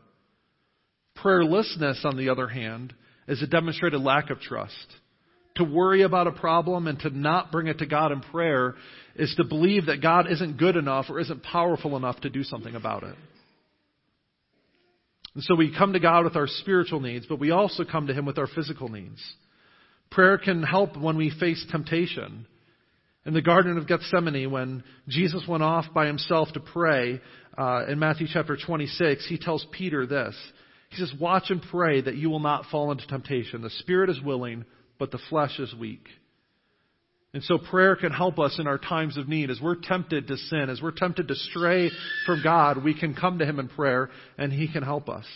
[1.17, 2.93] Prayerlessness, on the other hand,
[3.29, 4.75] is a demonstrated lack of trust.
[5.59, 8.75] To worry about a problem and to not bring it to God in prayer
[9.15, 12.75] is to believe that God isn't good enough or isn't powerful enough to do something
[12.75, 13.15] about it.
[15.35, 18.15] And so we come to God with our spiritual needs, but we also come to
[18.15, 19.23] Him with our physical needs.
[20.11, 22.47] Prayer can help when we face temptation.
[23.27, 27.21] In the Garden of Gethsemane, when Jesus went off by himself to pray,
[27.59, 30.35] uh, in Matthew chapter 26, he tells Peter this.
[30.91, 33.61] He says, Watch and pray that you will not fall into temptation.
[33.61, 34.65] The spirit is willing,
[34.99, 36.07] but the flesh is weak.
[37.35, 39.51] And so prayer can help us in our times of need.
[39.51, 41.91] As we're tempted to sin, as we're tempted to stray
[42.25, 45.27] from God, we can come to Him in prayer and He can help us.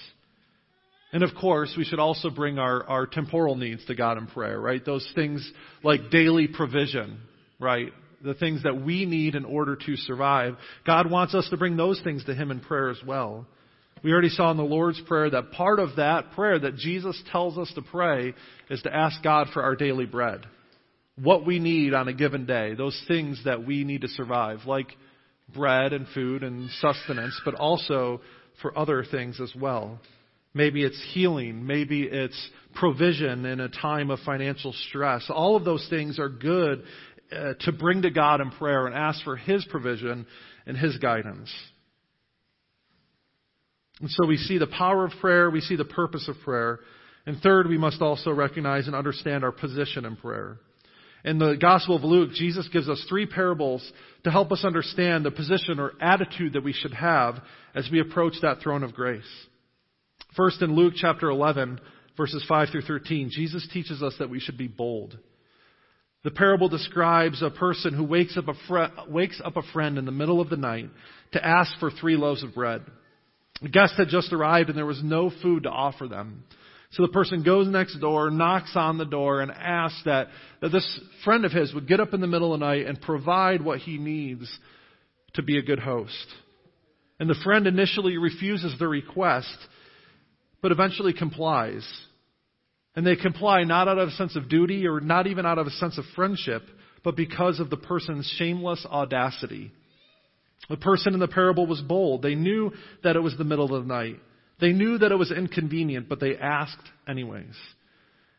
[1.12, 4.58] And of course, we should also bring our, our temporal needs to God in prayer,
[4.58, 4.82] right?
[4.84, 5.48] Those things
[5.84, 7.20] like daily provision,
[7.60, 7.92] right?
[8.24, 10.56] The things that we need in order to survive.
[10.86, 13.46] God wants us to bring those things to Him in prayer as well.
[14.02, 17.56] We already saw in the Lord's Prayer that part of that prayer that Jesus tells
[17.56, 18.34] us to pray
[18.68, 20.44] is to ask God for our daily bread.
[21.16, 24.88] What we need on a given day, those things that we need to survive, like
[25.54, 28.20] bread and food and sustenance, but also
[28.60, 30.00] for other things as well.
[30.54, 31.66] Maybe it's healing.
[31.66, 35.24] Maybe it's provision in a time of financial stress.
[35.30, 36.82] All of those things are good
[37.30, 40.26] uh, to bring to God in prayer and ask for His provision
[40.66, 41.50] and His guidance.
[44.02, 46.80] And so we see the power of prayer, we see the purpose of prayer.
[47.24, 50.58] And third, we must also recognize and understand our position in prayer.
[51.24, 53.92] In the Gospel of Luke, Jesus gives us three parables
[54.24, 57.36] to help us understand the position or attitude that we should have
[57.76, 59.22] as we approach that throne of grace.
[60.36, 61.80] First, in Luke chapter 11,
[62.16, 65.16] verses 5 through 13, Jesus teaches us that we should be bold.
[66.24, 70.06] The parable describes a person who wakes up a, fr- wakes up a friend in
[70.06, 70.90] the middle of the night
[71.32, 72.82] to ask for three loaves of bread.
[73.62, 76.44] The guest had just arrived and there was no food to offer them.
[76.92, 80.28] So the person goes next door, knocks on the door, and asks that,
[80.60, 83.00] that this friend of his would get up in the middle of the night and
[83.00, 84.46] provide what he needs
[85.34, 86.26] to be a good host.
[87.18, 89.56] And the friend initially refuses the request,
[90.60, 91.88] but eventually complies.
[92.94, 95.66] And they comply not out of a sense of duty or not even out of
[95.66, 96.62] a sense of friendship,
[97.02, 99.72] but because of the person's shameless audacity.
[100.68, 102.22] The person in the parable was bold.
[102.22, 104.20] They knew that it was the middle of the night.
[104.60, 107.56] They knew that it was inconvenient, but they asked anyways.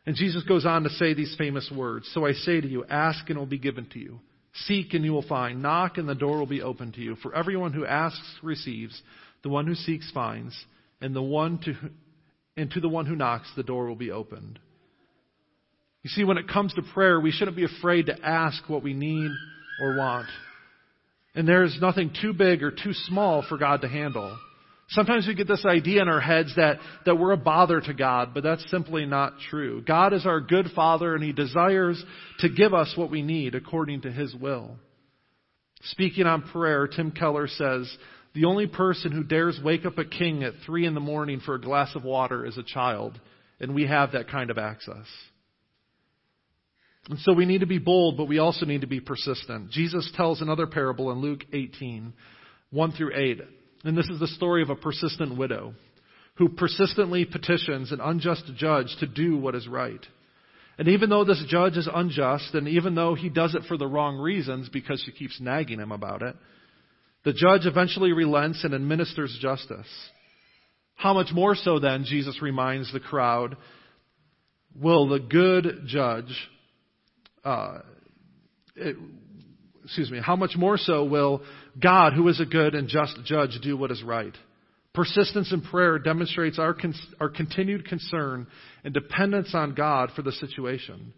[0.05, 2.09] And Jesus goes on to say these famous words.
[2.13, 4.19] So I say to you, ask and it will be given to you.
[4.53, 5.61] Seek and you will find.
[5.61, 7.15] Knock and the door will be opened to you.
[7.17, 9.01] For everyone who asks receives.
[9.43, 10.55] The one who seeks finds.
[11.01, 11.74] And the one to
[12.55, 14.59] and to the one who knocks, the door will be opened.
[16.03, 18.93] You see, when it comes to prayer, we shouldn't be afraid to ask what we
[18.93, 19.32] need
[19.82, 20.28] or want.
[21.36, 24.38] And there's nothing too big or too small for God to handle.
[24.89, 28.34] Sometimes we get this idea in our heads that, that we're a bother to God,
[28.34, 29.81] but that's simply not true.
[29.81, 32.03] God is our good Father and He desires
[32.39, 34.75] to give us what we need according to His will.
[35.86, 37.97] Speaking on prayer, Tim Keller says,
[38.34, 41.55] the only person who dares wake up a king at three in the morning for
[41.55, 43.19] a glass of water is a child,
[43.59, 45.05] and we have that kind of access.
[47.10, 49.72] And so we need to be bold, but we also need to be persistent.
[49.72, 52.14] Jesus tells another parable in Luke 18,
[52.72, 53.41] 1 through 8.
[53.84, 55.74] And this is the story of a persistent widow
[56.36, 59.99] who persistently petitions an unjust judge to do what is right.
[60.78, 63.86] And even though this judge is unjust, and even though he does it for the
[63.86, 66.36] wrong reasons because she keeps nagging him about it,
[67.24, 69.88] the judge eventually relents and administers justice.
[70.95, 73.56] How much more so then, Jesus reminds the crowd,
[74.80, 76.34] will the good judge,
[77.43, 77.79] uh,
[79.83, 81.41] excuse me, how much more so will
[81.81, 84.33] God, who is a good and just judge, do what is right?
[84.93, 88.47] Persistence in prayer demonstrates our, con- our continued concern
[88.83, 91.13] and dependence on God for the situation.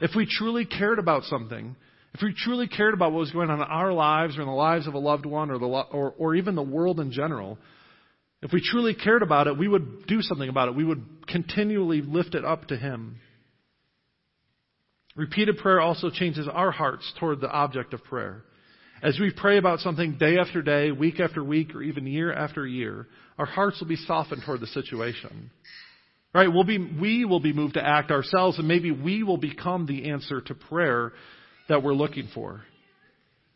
[0.00, 1.76] If we truly cared about something,
[2.14, 4.54] if we truly cared about what was going on in our lives or in the
[4.54, 7.56] lives of a loved one or, the, or, or even the world in general,
[8.42, 10.74] if we truly cared about it, we would do something about it.
[10.74, 13.18] We would continually lift it up to Him.
[15.16, 18.42] Repeated prayer also changes our hearts toward the object of prayer.
[19.02, 22.66] As we pray about something day after day, week after week, or even year after
[22.66, 23.06] year,
[23.38, 25.50] our hearts will be softened toward the situation.
[26.34, 26.48] Right?
[26.52, 30.10] We'll be, we will be moved to act ourselves, and maybe we will become the
[30.10, 31.12] answer to prayer
[31.68, 32.62] that we're looking for.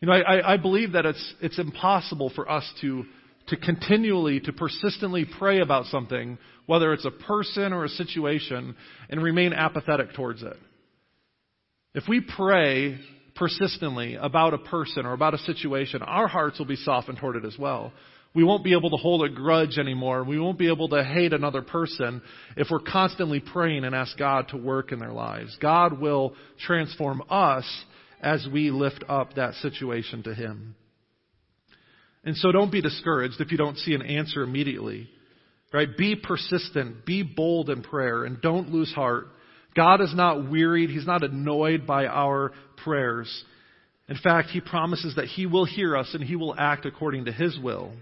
[0.00, 3.04] You know, I, I believe that it's, it's impossible for us to,
[3.48, 8.74] to continually, to persistently pray about something, whether it's a person or a situation,
[9.08, 10.56] and remain apathetic towards it.
[11.94, 12.98] If we pray
[13.36, 17.44] persistently about a person or about a situation, our hearts will be softened toward it
[17.44, 17.92] as well.
[18.34, 20.24] We won't be able to hold a grudge anymore.
[20.24, 22.20] We won't be able to hate another person
[22.56, 25.56] if we're constantly praying and ask God to work in their lives.
[25.60, 26.34] God will
[26.66, 27.64] transform us
[28.20, 30.74] as we lift up that situation to Him.
[32.24, 35.08] And so don't be discouraged if you don't see an answer immediately.
[35.72, 35.88] Right?
[35.96, 37.06] Be persistent.
[37.06, 39.26] Be bold in prayer and don't lose heart.
[39.74, 40.90] God is not wearied.
[40.90, 42.52] He's not annoyed by our
[42.84, 43.44] prayers.
[44.08, 47.32] In fact, He promises that He will hear us and He will act according to
[47.32, 47.92] His will.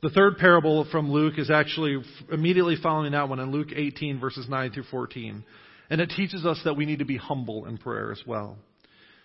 [0.00, 4.46] The third parable from Luke is actually immediately following that one in Luke 18, verses
[4.48, 5.44] 9 through 14.
[5.90, 8.56] And it teaches us that we need to be humble in prayer as well.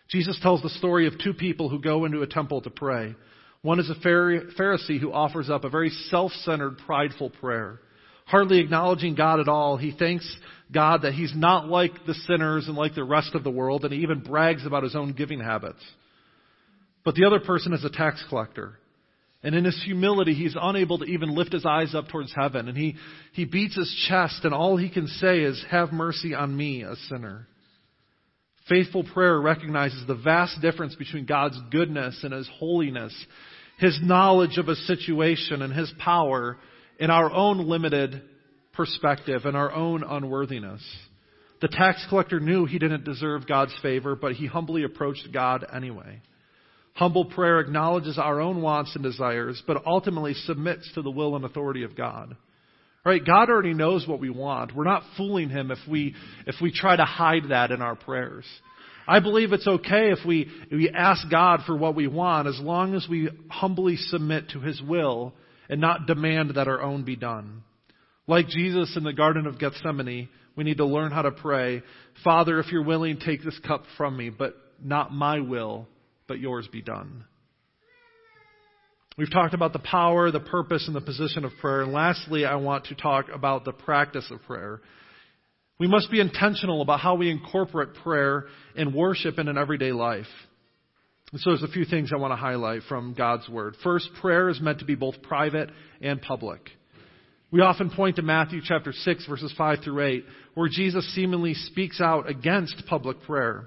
[0.09, 3.15] Jesus tells the story of two people who go into a temple to pray.
[3.61, 7.79] One is a Pharisee who offers up a very self centered, prideful prayer.
[8.33, 10.27] Hardly acknowledging God at all, he thanks
[10.71, 13.93] God that he's not like the sinners and like the rest of the world, and
[13.93, 15.77] he even brags about his own giving habits.
[17.05, 18.79] But the other person is a tax collector.
[19.43, 22.67] And in his humility, he's unable to even lift his eyes up towards heaven.
[22.67, 22.95] And he,
[23.33, 26.95] he beats his chest, and all he can say is, Have mercy on me, a
[27.09, 27.47] sinner.
[28.67, 33.13] Faithful prayer recognizes the vast difference between God's goodness and his holiness,
[33.77, 36.57] his knowledge of a situation and his power,
[37.03, 38.21] in our own limited
[38.71, 40.81] perspective and our own unworthiness.
[41.59, 46.21] The tax collector knew he didn't deserve God's favor, but he humbly approached God anyway.
[46.93, 51.43] Humble prayer acknowledges our own wants and desires, but ultimately submits to the will and
[51.43, 52.37] authority of God.
[53.05, 53.25] Right?
[53.25, 54.73] God already knows what we want.
[54.73, 56.15] We're not fooling him if we
[56.47, 58.45] if we try to hide that in our prayers.
[59.05, 62.61] I believe it's okay if we if we ask God for what we want as
[62.61, 65.33] long as we humbly submit to his will
[65.73, 67.63] and not demand that our own be done.
[68.27, 71.81] Like Jesus in the Garden of Gethsemane, we need to learn how to pray,
[72.23, 75.87] Father, if you're willing, take this cup from me, but not my will,
[76.27, 77.25] but yours be done.
[79.17, 81.81] We've talked about the power, the purpose, and the position of prayer.
[81.81, 84.79] And lastly, I want to talk about the practice of prayer.
[85.79, 88.45] We must be intentional about how we incorporate prayer
[88.75, 90.27] and worship in an everyday life.
[91.33, 93.75] And so there's a few things I want to highlight from God's Word.
[93.83, 96.61] First, prayer is meant to be both private and public.
[97.51, 101.99] We often point to Matthew chapter 6 verses 5 through 8, where Jesus seemingly speaks
[101.99, 103.65] out against public prayer.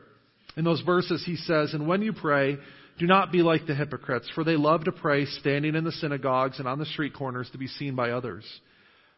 [0.56, 2.56] In those verses, he says, And when you pray,
[3.00, 6.60] do not be like the hypocrites, for they love to pray standing in the synagogues
[6.60, 8.44] and on the street corners to be seen by others.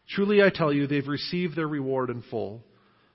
[0.09, 2.65] Truly I tell you, they've received their reward in full.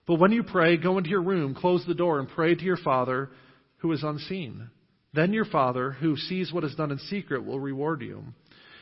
[0.05, 2.77] But when you pray, go into your room, close the door, and pray to your
[2.77, 3.31] Father
[3.77, 4.69] who is unseen.
[5.13, 8.23] Then your Father, who sees what is done in secret, will reward you.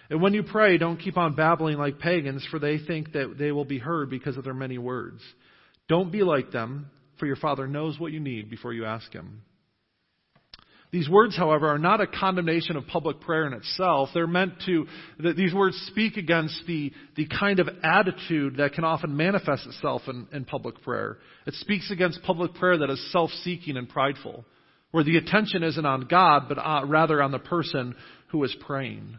[0.10, 3.52] And when you pray, don't keep on babbling like pagans, for they think that they
[3.52, 5.22] will be heard because of their many words.
[5.88, 6.88] Don't be like them
[7.20, 9.44] for your Father knows what you need before you ask Him.
[10.92, 14.10] These words, however, are not a condemnation of public prayer in itself.
[14.14, 14.88] They're meant to,
[15.38, 20.28] these words speak against the, the kind of attitude that can often manifest itself in,
[20.34, 21.20] in public prayer.
[21.48, 24.44] It speaks against public prayer that is self-seeking and prideful,
[24.92, 27.96] where the attention isn't on God, but uh, rather on the person
[28.30, 29.18] who is praying.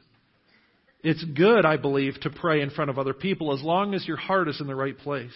[1.03, 4.17] It's good, I believe, to pray in front of other people as long as your
[4.17, 5.33] heart is in the right place.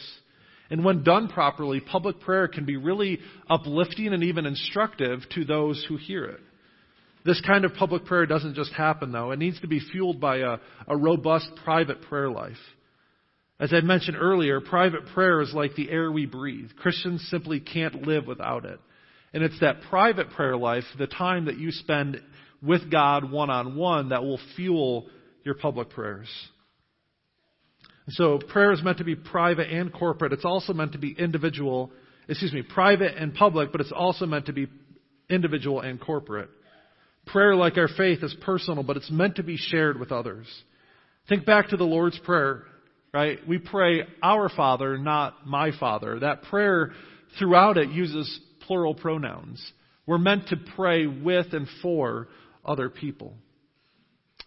[0.71, 3.19] And when done properly, public prayer can be really
[3.49, 6.41] uplifting and even instructive to those who hear it.
[7.25, 9.33] This kind of public prayer doesn't just happen, though.
[9.33, 12.57] It needs to be fueled by a, a robust private prayer life.
[13.59, 16.71] As I mentioned earlier, private prayer is like the air we breathe.
[16.77, 18.79] Christians simply can't live without it.
[19.37, 22.23] And it's that private prayer life, the time that you spend
[22.63, 25.11] with God one on one, that will fuel
[25.45, 26.27] your public prayers.
[28.09, 30.33] So prayer is meant to be private and corporate.
[30.33, 31.91] It's also meant to be individual,
[32.31, 34.69] excuse me, private and public, but it's also meant to be
[35.29, 36.49] individual and corporate.
[37.27, 40.47] Prayer, like our faith, is personal, but it's meant to be shared with others.
[41.29, 42.63] Think back to the Lord's Prayer,
[43.13, 43.39] right?
[43.47, 46.21] We pray, Our Father, not my Father.
[46.21, 46.93] That prayer
[47.39, 49.65] throughout it uses plural pronouns.
[50.07, 52.29] We're meant to pray with and for
[52.65, 53.35] other people.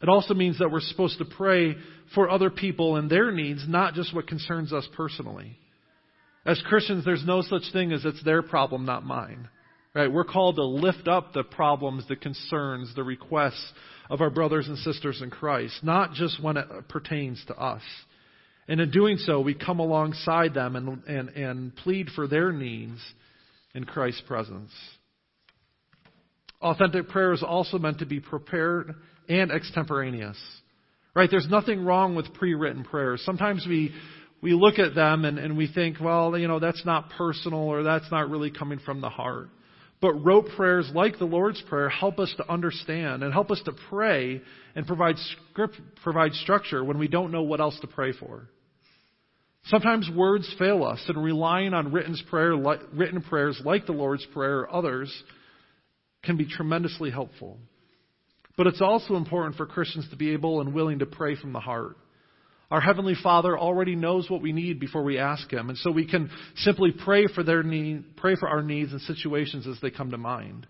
[0.02, 1.76] It also means that we're supposed to pray
[2.16, 5.58] for other people and their needs, not just what concerns us personally.
[6.46, 9.50] As Christians, there's no such thing as it's their problem, not mine.
[9.94, 10.12] Right?
[10.12, 13.74] We're called to lift up the problems, the concerns, the requests
[14.10, 17.82] of our brothers and sisters in Christ, not just when it pertains to us.
[18.68, 23.00] And in doing so, we come alongside them and, and, and plead for their needs
[23.76, 24.72] in Christ's presence.
[26.62, 28.96] Authentic prayer is also meant to be prepared
[29.28, 30.38] and extemporaneous.
[31.16, 31.30] Right?
[31.30, 33.22] There's nothing wrong with pre-written prayers.
[33.26, 33.94] Sometimes we,
[34.42, 37.84] we look at them and, and we think, well, you know, that's not personal or
[37.84, 39.50] that's not really coming from the heart.
[40.02, 43.74] But rote prayers like the Lord's Prayer help us to understand and help us to
[43.90, 44.42] pray
[44.76, 45.16] and provide
[45.52, 48.48] script, provide structure when we don't know what else to pray for.
[49.70, 52.56] Sometimes words fail us, and relying on written, prayer,
[52.92, 55.14] written prayers like the Lord's Prayer or others
[56.24, 57.60] can be tremendously helpful.
[58.58, 61.60] But it's also important for Christians to be able and willing to pray from the
[61.60, 61.98] heart.
[62.72, 66.08] Our Heavenly Father already knows what we need before we ask Him, and so we
[66.08, 70.12] can simply pray for their need, pray for our needs and situations as they come
[70.12, 70.66] to mind,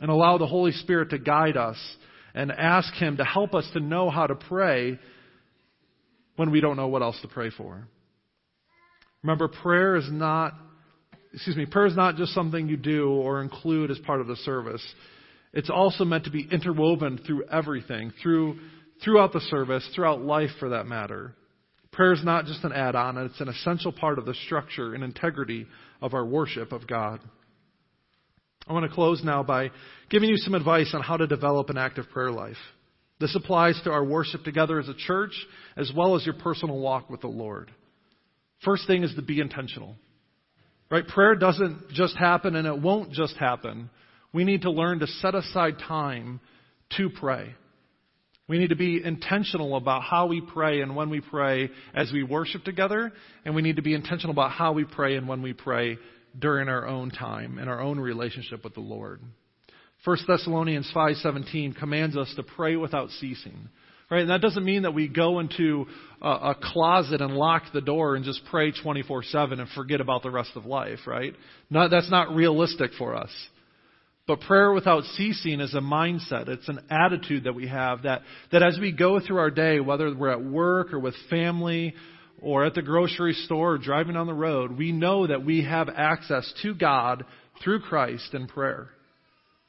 [0.00, 1.78] and allow the Holy Spirit to guide us
[2.34, 4.98] and ask Him to help us to know how to pray
[6.34, 7.86] when we don't know what else to pray for.
[9.26, 10.54] Remember, prayer is not,
[11.34, 14.36] excuse me, prayer is not just something you do or include as part of the
[14.36, 14.82] service.
[15.52, 18.60] It's also meant to be interwoven through everything, through
[19.02, 21.34] throughout the service, throughout life for that matter.
[21.90, 25.02] Prayer is not just an add on, it's an essential part of the structure and
[25.02, 25.66] integrity
[26.00, 27.18] of our worship of God.
[28.68, 29.72] I want to close now by
[30.08, 32.56] giving you some advice on how to develop an active prayer life.
[33.18, 35.32] This applies to our worship together as a church
[35.76, 37.72] as well as your personal walk with the Lord.
[38.64, 39.96] First thing is to be intentional.
[40.90, 41.06] Right?
[41.06, 43.90] Prayer doesn't just happen and it won't just happen.
[44.32, 46.40] We need to learn to set aside time
[46.96, 47.54] to pray.
[48.48, 52.22] We need to be intentional about how we pray and when we pray as we
[52.22, 53.12] worship together,
[53.44, 55.98] and we need to be intentional about how we pray and when we pray
[56.38, 59.20] during our own time and our own relationship with the Lord.
[60.04, 63.68] 1 Thessalonians 5:17 commands us to pray without ceasing.
[64.10, 64.20] Right?
[64.20, 65.86] And that doesn't mean that we go into
[66.22, 70.30] a, a closet and lock the door and just pray 24/7 and forget about the
[70.30, 71.34] rest of life, right?
[71.70, 73.30] Not, that's not realistic for us.
[74.26, 76.48] But prayer without ceasing is a mindset.
[76.48, 80.12] It's an attitude that we have that, that as we go through our day, whether
[80.14, 81.94] we're at work or with family
[82.42, 85.88] or at the grocery store or driving on the road, we know that we have
[85.88, 87.24] access to God
[87.62, 88.88] through Christ in prayer.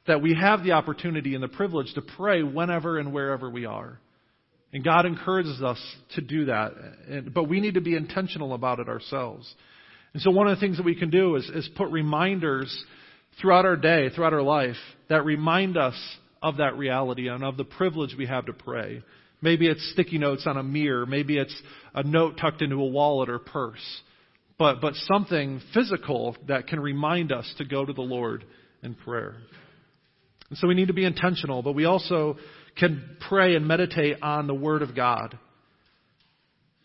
[0.08, 4.00] That we have the opportunity and the privilege to pray whenever and wherever we are.
[4.72, 5.80] And God encourages us
[6.14, 7.32] to do that.
[7.32, 9.52] But we need to be intentional about it ourselves.
[10.12, 12.84] And so one of the things that we can do is, is put reminders
[13.40, 14.76] throughout our day, throughout our life,
[15.08, 15.94] that remind us
[16.42, 19.02] of that reality and of the privilege we have to pray.
[19.40, 21.06] Maybe it's sticky notes on a mirror.
[21.06, 21.54] Maybe it's
[21.94, 24.02] a note tucked into a wallet or purse.
[24.58, 28.44] But, but something physical that can remind us to go to the Lord
[28.82, 29.36] in prayer.
[30.50, 32.36] And so we need to be intentional, but we also
[32.78, 35.38] can pray and meditate on the Word of God.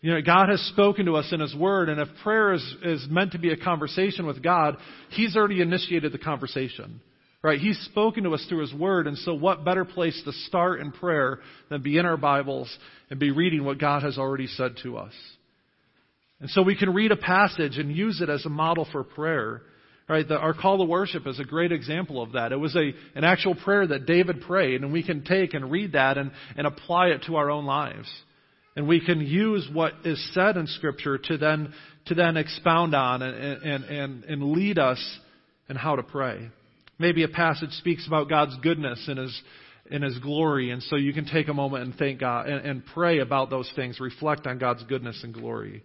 [0.00, 3.06] You know, God has spoken to us in His Word, and if prayer is, is
[3.08, 4.76] meant to be a conversation with God,
[5.10, 7.00] He's already initiated the conversation.
[7.42, 7.58] Right?
[7.58, 10.92] He's spoken to us through His Word, and so what better place to start in
[10.92, 11.40] prayer
[11.70, 12.74] than be in our Bibles
[13.08, 15.12] and be reading what God has already said to us?
[16.40, 19.62] And so we can read a passage and use it as a model for prayer.
[20.06, 20.28] Right?
[20.28, 22.52] The, our call to worship is a great example of that.
[22.52, 25.92] It was a, an actual prayer that David prayed, and we can take and read
[25.92, 28.08] that and, and apply it to our own lives.
[28.76, 31.72] And we can use what is said in Scripture to then,
[32.06, 35.00] to then expound on and, and, and, and lead us
[35.70, 36.50] in how to pray.
[36.98, 39.42] Maybe a passage speaks about God's goodness and His,
[39.90, 42.82] and His glory, and so you can take a moment and thank God and, and
[42.84, 45.82] pray about those things, reflect on God's goodness and glory.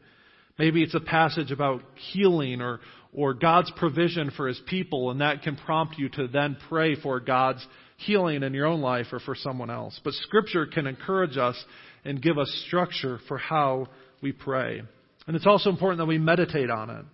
[0.57, 2.82] Maybe it's a passage about healing or,
[3.14, 7.20] or God's provision for His people, and that can prompt you to then pray for
[7.20, 7.66] God's
[7.97, 9.99] healing in your own life or for someone else.
[10.03, 11.62] But Scripture can encourage us
[12.05, 13.88] and give us structure for how
[14.22, 14.82] we pray.
[15.28, 17.05] And it's also important that we meditate on it.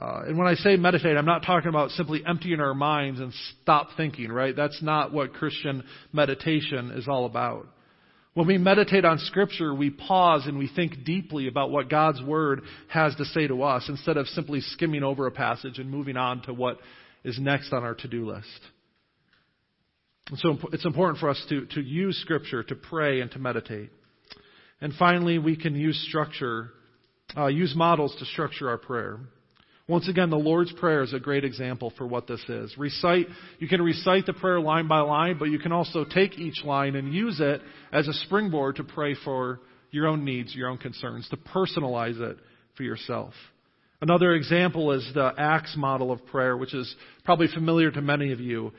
[0.00, 3.32] Uh, and when I say meditate, I'm not talking about simply emptying our minds and
[3.62, 4.54] stop thinking, right?
[4.54, 7.66] That's not what Christian meditation is all about.
[8.38, 12.60] When we meditate on Scripture, we pause and we think deeply about what God's Word
[12.86, 16.42] has to say to us instead of simply skimming over a passage and moving on
[16.42, 16.78] to what
[17.24, 18.60] is next on our to do list.
[20.28, 23.90] And so it's important for us to, to use Scripture to pray and to meditate.
[24.80, 26.70] And finally, we can use structure,
[27.36, 29.18] uh, use models to structure our prayer.
[29.88, 32.76] Once again, the Lord's Prayer is a great example for what this is.
[32.76, 33.26] Recite,
[33.58, 36.94] you can recite the prayer line by line, but you can also take each line
[36.94, 39.60] and use it as a springboard to pray for
[39.90, 42.36] your own needs, your own concerns, to personalize it
[42.76, 43.32] for yourself.
[44.02, 48.40] Another example is the ACTS model of prayer, which is probably familiar to many of
[48.40, 48.72] you.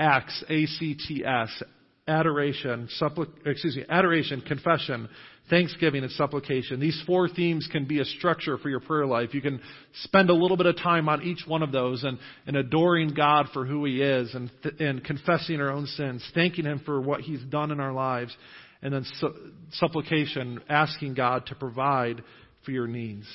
[0.00, 1.62] ACTS, A-C-T-S,
[2.08, 5.08] adoration, suppli- excuse me, adoration, confession,
[5.50, 6.80] thanksgiving, and supplication.
[6.80, 9.34] These four themes can be a structure for your prayer life.
[9.34, 9.60] You can
[10.02, 13.46] spend a little bit of time on each one of those and, and adoring God
[13.52, 17.20] for who He is and, th- and confessing our own sins, thanking Him for what
[17.20, 18.36] He's done in our lives,
[18.82, 22.22] and then su- supplication, asking God to provide
[22.64, 23.26] for your needs.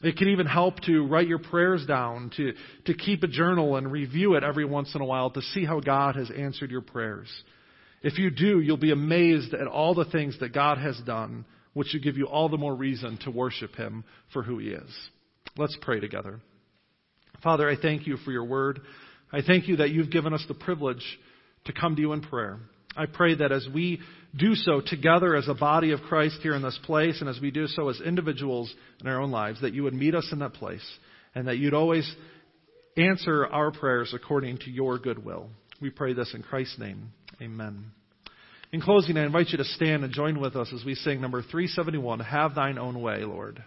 [0.00, 2.52] It can even help to write your prayers down, to,
[2.86, 5.80] to keep a journal and review it every once in a while to see how
[5.80, 7.28] God has answered your prayers.
[8.02, 11.88] If you do, you'll be amazed at all the things that God has done, which
[11.88, 14.90] should give you all the more reason to worship Him for who He is.
[15.56, 16.40] Let's pray together.
[17.42, 18.80] Father, I thank you for your word.
[19.32, 21.04] I thank you that you've given us the privilege
[21.64, 22.60] to come to you in prayer.
[22.98, 24.00] I pray that as we
[24.36, 27.50] do so together as a body of Christ here in this place, and as we
[27.50, 30.54] do so as individuals in our own lives, that you would meet us in that
[30.54, 30.84] place,
[31.34, 32.10] and that you'd always
[32.96, 35.48] answer our prayers according to your good will.
[35.80, 37.12] We pray this in Christ's name.
[37.40, 37.92] Amen.
[38.72, 41.40] In closing, I invite you to stand and join with us as we sing number
[41.40, 43.62] 371, Have Thine Own Way, Lord.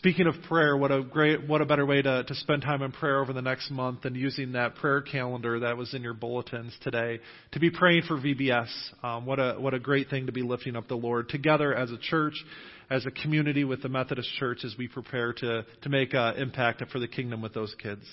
[0.00, 2.90] Speaking of prayer, what a great, what a better way to, to spend time in
[2.90, 6.74] prayer over the next month than using that prayer calendar that was in your bulletins
[6.80, 7.20] today
[7.52, 8.70] to be praying for VBS.
[9.04, 11.90] Um, what a what a great thing to be lifting up the Lord together as
[11.90, 12.32] a church,
[12.88, 16.82] as a community with the Methodist Church as we prepare to to make an impact
[16.90, 18.06] for the kingdom with those kids.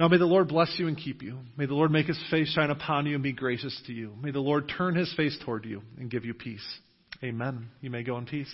[0.00, 1.40] Now may the Lord bless you and keep you.
[1.58, 4.14] May the Lord make his face shine upon you and be gracious to you.
[4.18, 6.64] May the Lord turn his face toward you and give you peace.
[7.22, 7.68] Amen.
[7.82, 8.52] You may go in peace.